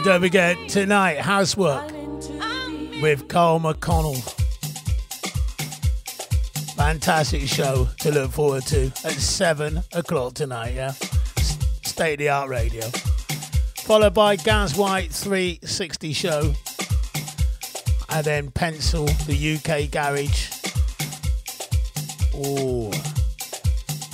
[0.00, 1.90] Uh, don't forget tonight, housework
[3.02, 4.18] with Carl McConnell.
[6.74, 10.92] Fantastic show to look forward to at 7 o'clock tonight, yeah?
[11.82, 12.82] State of the art radio.
[13.76, 16.52] Followed by Gaz White 360 show.
[18.08, 20.50] And then Pencil, the UK Garage.
[22.34, 22.90] Oh,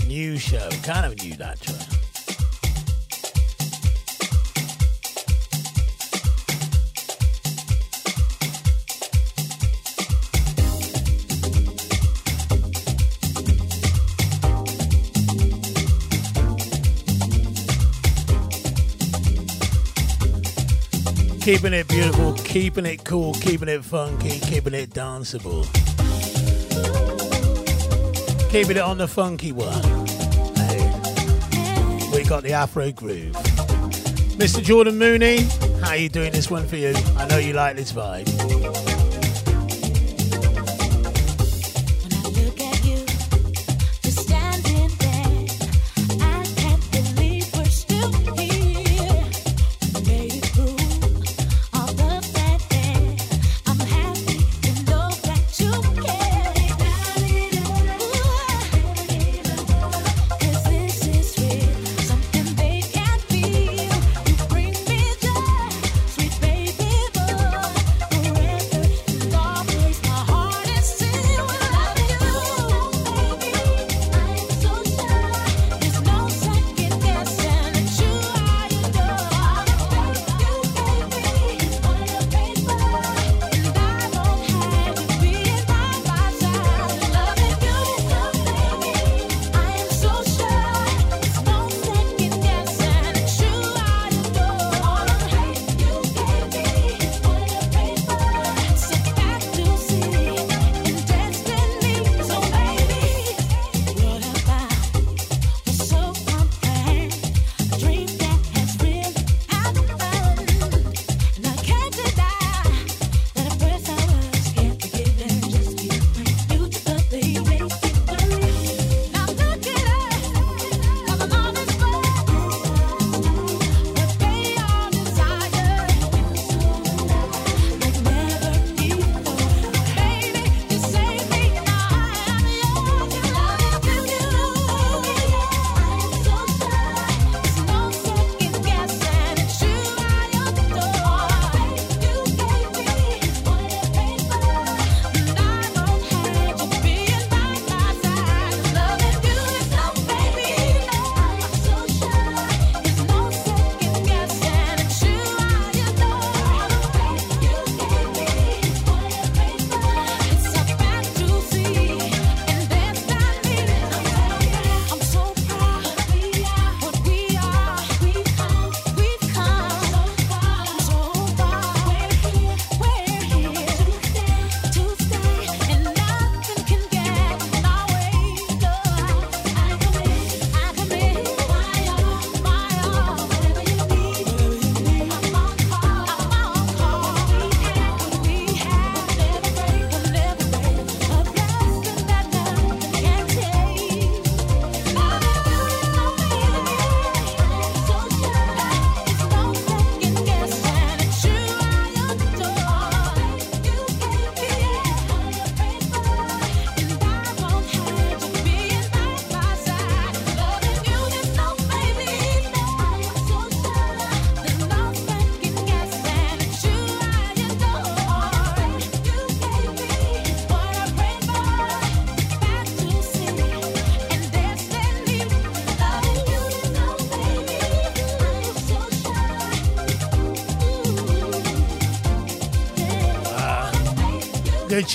[0.07, 0.69] new show.
[0.83, 1.56] Kind of new that
[21.47, 25.63] Keeping it beautiful, keeping it cool, keeping it funky, keeping it danceable.
[28.51, 29.81] Keeping it on the funky one.
[30.57, 32.11] Hey.
[32.13, 33.33] We got the Afro groove.
[34.35, 34.61] Mr.
[34.61, 35.47] Jordan Mooney,
[35.85, 36.93] how you doing this one for you?
[37.17, 38.96] I know you like this vibe.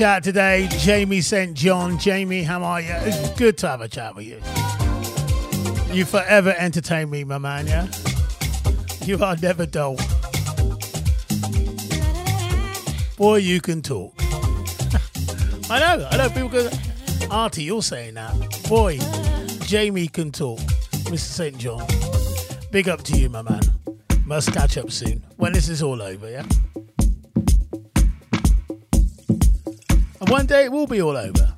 [0.01, 1.53] Chat today, Jamie St.
[1.53, 1.99] John.
[1.99, 2.89] Jamie, how are you?
[2.91, 4.37] It's good to have a chat with you.
[5.95, 7.85] You forever entertain me, my man, yeah?
[9.05, 9.97] You are never dull.
[13.15, 14.15] Boy, you can talk.
[15.69, 16.67] I know, I know people go,
[17.29, 18.33] Artie, you're saying that.
[18.67, 18.97] Boy,
[19.67, 20.57] Jamie can talk.
[21.11, 21.19] Mr.
[21.19, 21.57] St.
[21.59, 21.85] John.
[22.71, 23.61] Big up to you, my man.
[24.25, 25.23] Must catch up soon.
[25.37, 26.45] When this is all over, yeah?
[30.31, 31.50] One day it will be all over.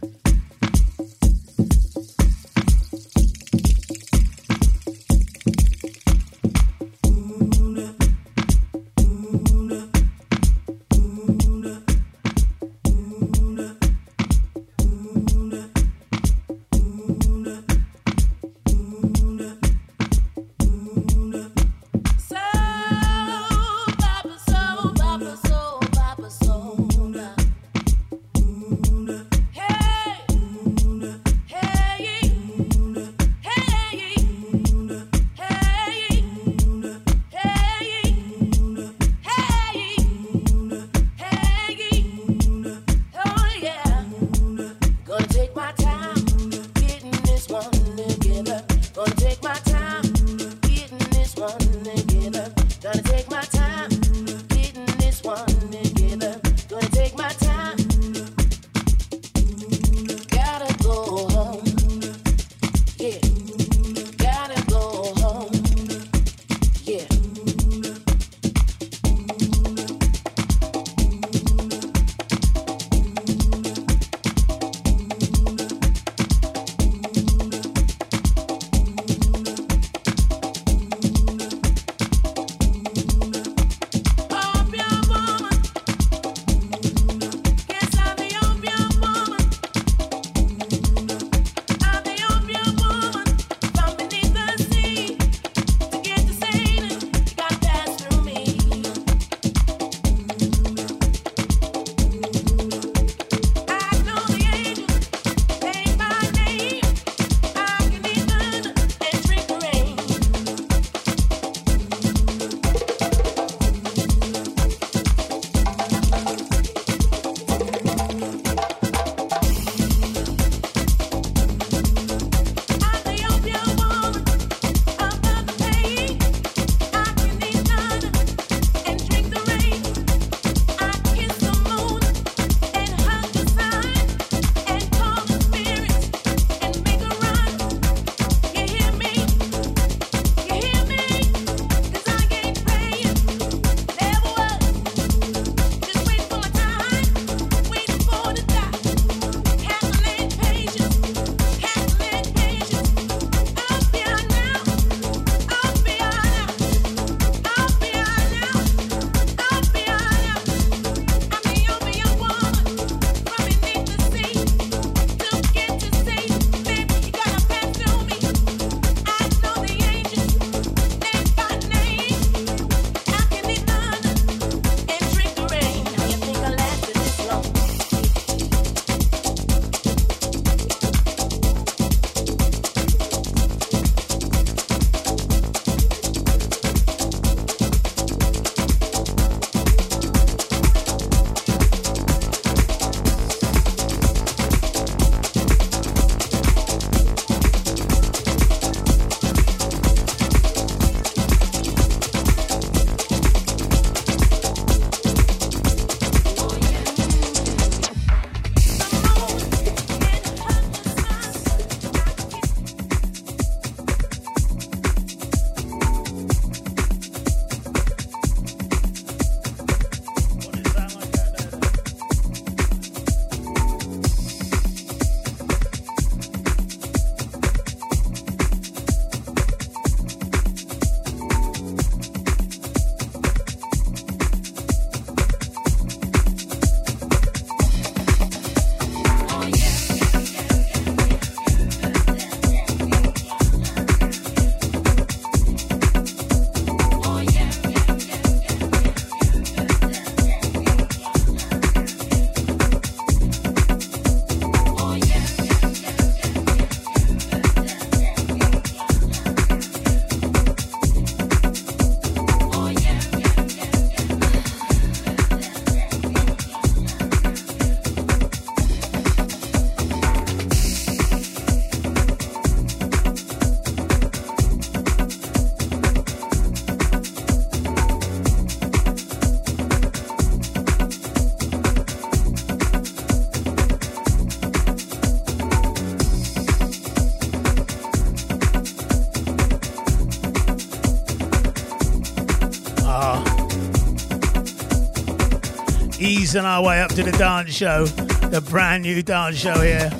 [296.33, 299.91] Easing our way up to the dance show, the brand new dance show here,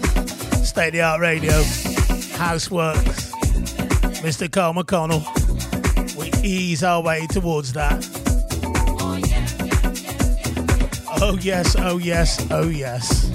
[0.65, 1.51] State of the Art Radio,
[2.41, 3.29] Houseworks,
[4.23, 4.51] Mr.
[4.51, 5.21] Carl McConnell.
[6.17, 8.03] We ease our way towards that.
[11.21, 13.29] Oh yes, oh yes, oh yes.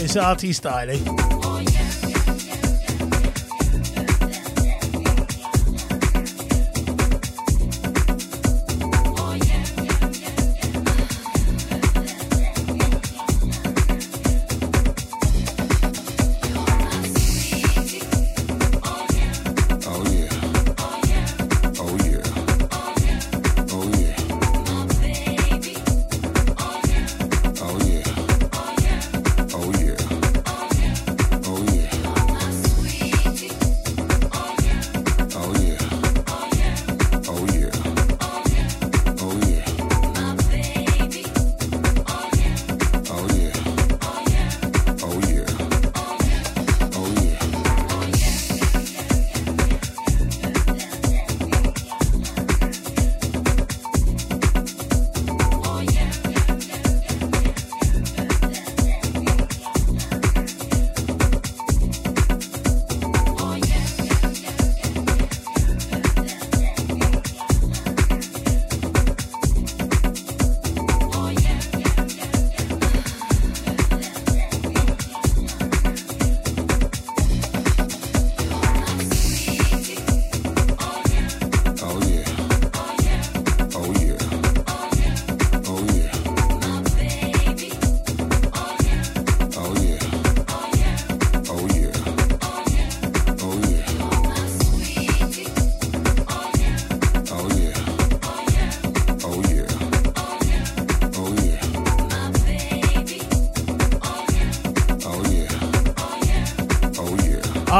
[0.00, 1.31] It's arty styly.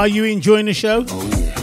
[0.03, 1.07] Are you enjoying the show?
[1.09, 1.55] Oh yeah.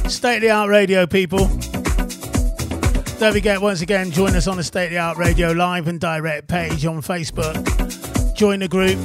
[0.00, 0.10] Good.
[0.10, 1.48] State of the Art Radio, people.
[3.18, 6.00] Don't forget, once again, join us on the State of the Art Radio live and
[6.00, 7.54] direct page on Facebook.
[8.34, 8.98] Join the group.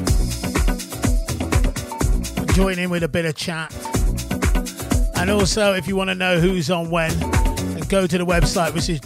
[2.55, 3.75] Join in with a bit of chat.
[5.17, 7.11] And also, if you want to know who's on when,
[7.89, 9.01] go to the website, which is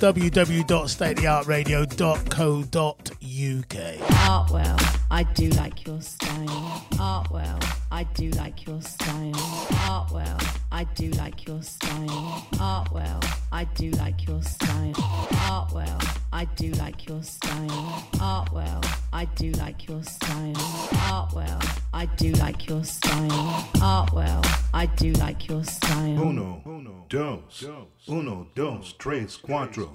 [3.36, 4.00] www.stateoftheartradio.co.uk.
[4.26, 4.78] Artwell,
[5.12, 6.48] I do like your style.
[6.94, 9.34] Artwell, I do like your style.
[9.34, 10.42] Artwell,
[10.72, 12.08] I do like your style.
[12.54, 13.22] Artwell,
[13.52, 14.94] I do like your style.
[14.94, 17.76] Artwell, I do like your style.
[18.14, 20.54] Artwell, I do like your style.
[20.96, 21.62] Artwell,
[21.94, 23.68] I do like your style.
[23.76, 26.22] Artwell, I do like your style.
[26.22, 27.66] Uno, dos,
[28.08, 29.90] uno, dos, tres, cuatro.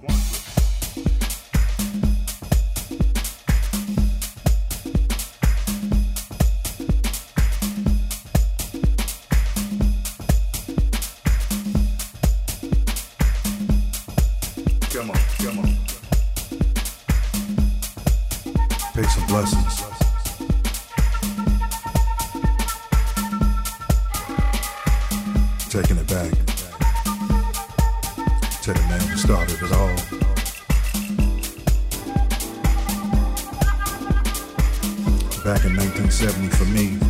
[19.41, 19.81] Blessings.
[25.71, 26.31] Taking it back
[28.63, 29.97] to the man who started it all.
[35.43, 37.10] Back in 1970 for me,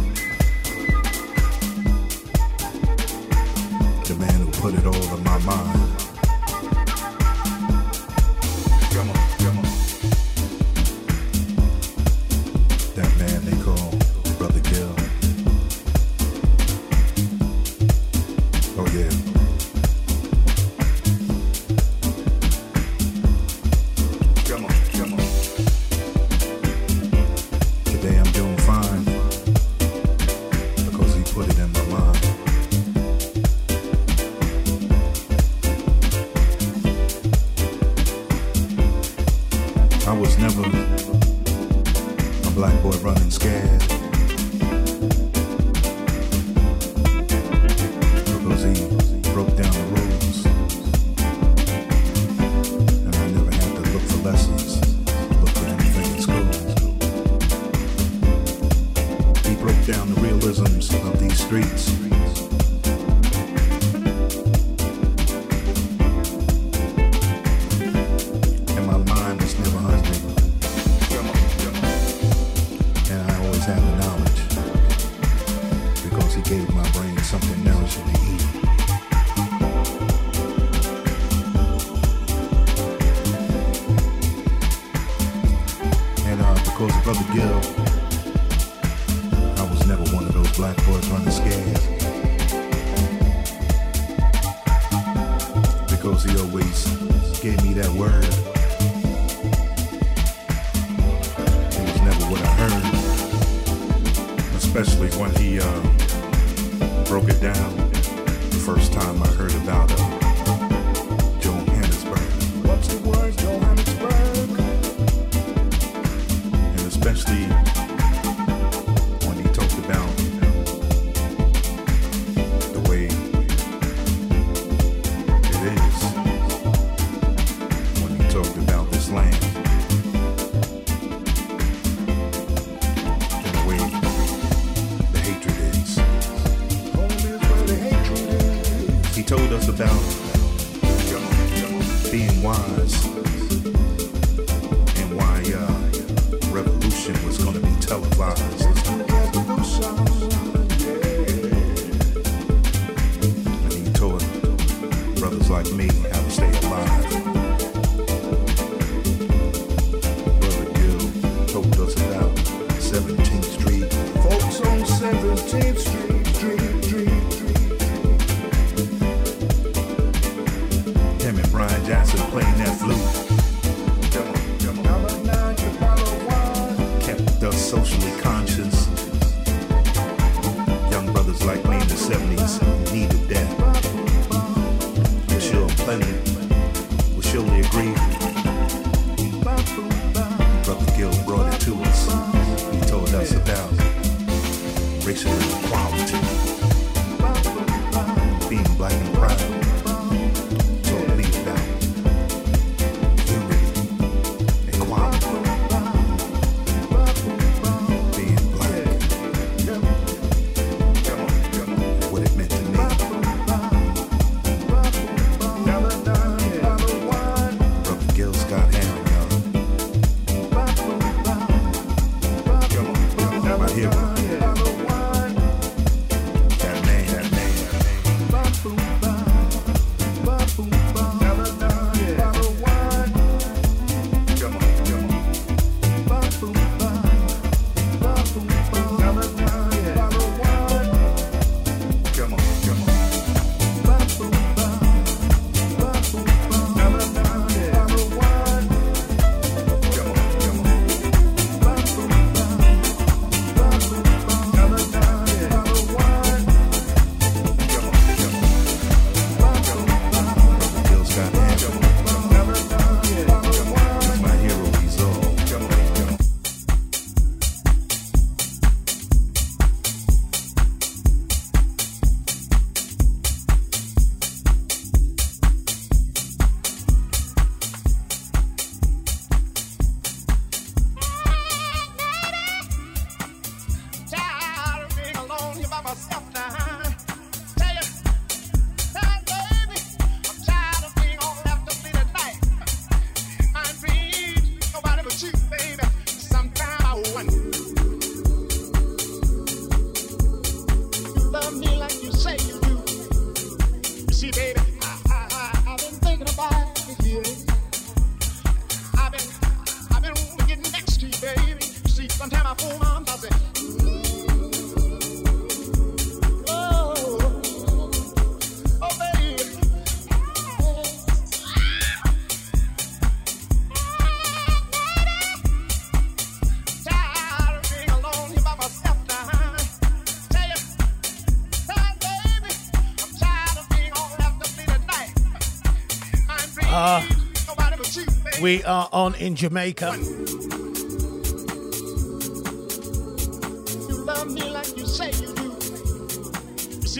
[338.40, 339.92] we are on in Jamaica.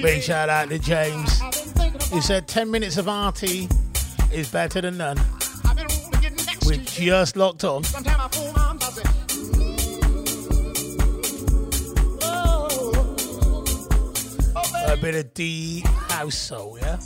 [0.03, 1.41] Big shout out to James.
[2.11, 3.69] He said 10 minutes of Artie
[4.33, 5.19] is better than none.
[6.67, 7.85] We just locked on.
[14.87, 16.99] A bit of D house soul, yeah?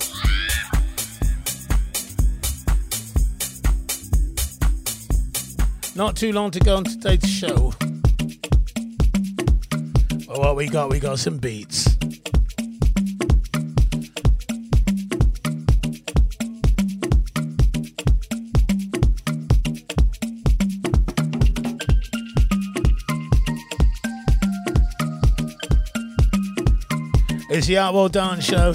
[5.96, 7.72] Not too long to go on today's show.
[10.26, 10.90] But what we got?
[10.90, 11.96] We got some beats.
[27.50, 28.74] It's the Outlaw Dance Show.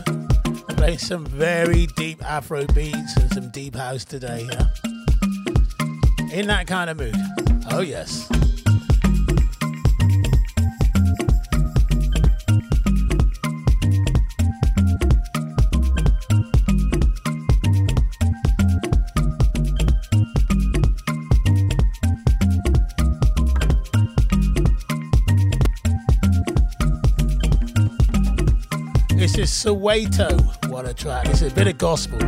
[0.70, 4.48] Playing some very deep Afro beats and some deep house today.
[4.50, 4.89] Yeah.
[6.31, 7.15] In that kind of mood.
[7.72, 8.27] Oh yes.
[29.15, 30.69] This is Soweto.
[30.69, 31.27] What a track.
[31.27, 32.19] It's a bit of gospel.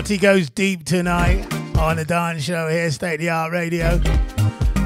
[0.00, 1.46] Artie goes deep tonight
[1.76, 3.98] on the dance show here, State of the Art Radio.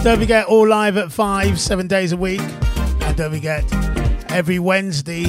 [0.03, 2.41] Don't forget, all live at 5, seven days a week.
[2.41, 3.63] And don't forget,
[4.33, 5.27] every Wednesday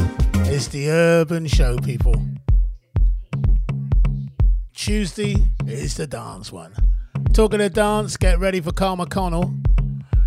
[0.47, 2.15] is the Urban Show, people.
[4.73, 5.35] Tuesday
[5.67, 6.73] is the dance one.
[7.33, 9.53] Talking of dance, get ready for Carl McConnell.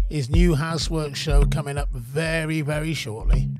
[0.08, 3.50] His new housework show coming up very, very shortly.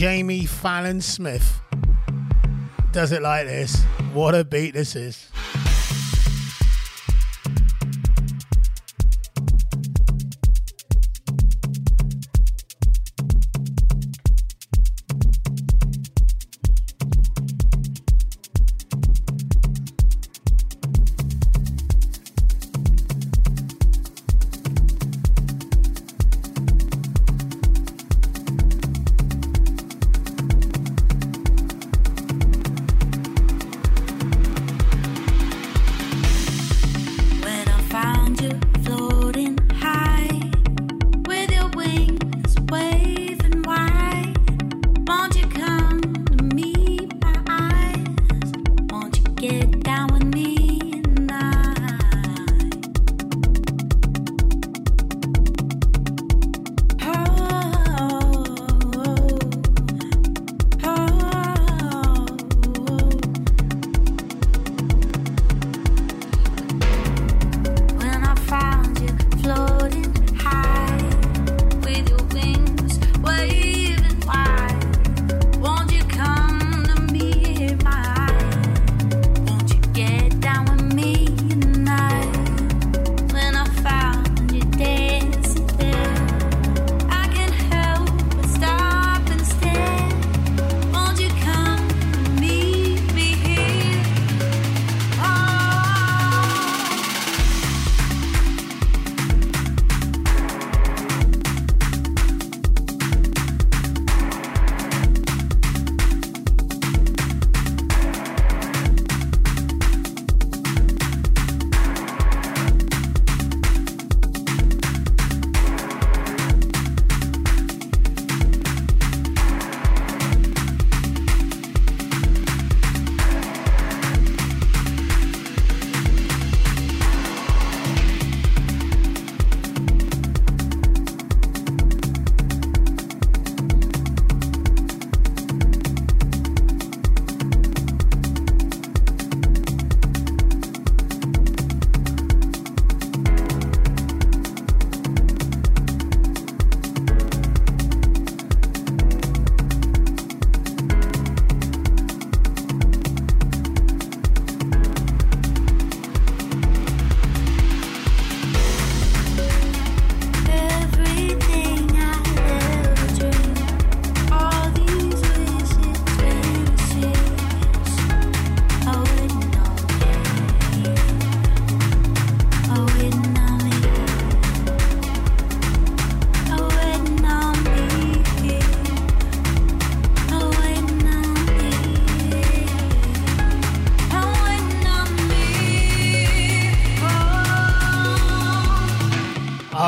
[0.00, 1.60] Jamie Fallon Smith
[2.90, 3.82] does it like this.
[4.14, 5.28] What a beat this is.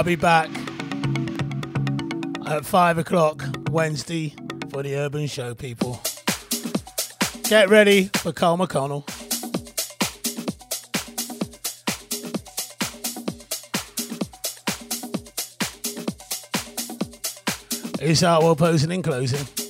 [0.02, 0.50] I'll be back
[2.48, 4.34] at five o'clock Wednesday
[4.70, 6.02] for the Urban Show, people.
[7.44, 9.08] Get ready for Carl McConnell.
[18.00, 19.61] It's our well posing and closing.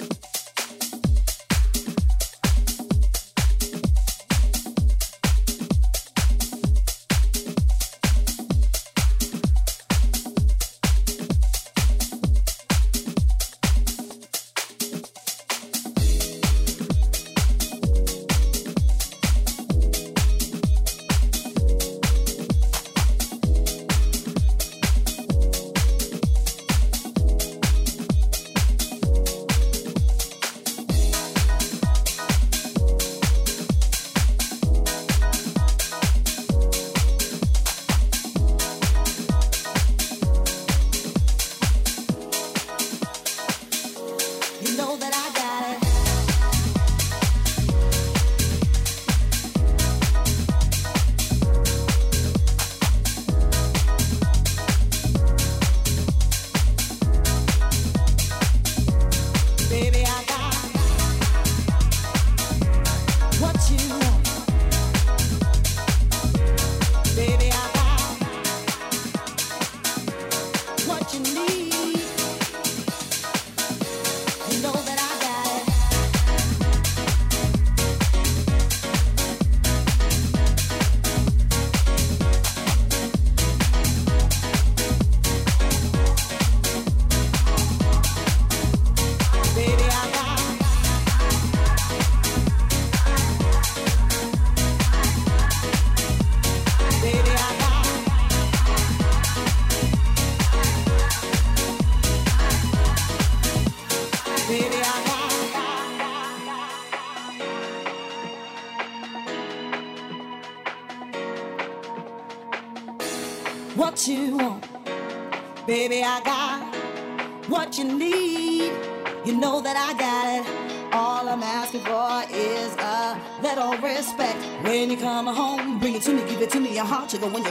[127.12, 127.41] to the window.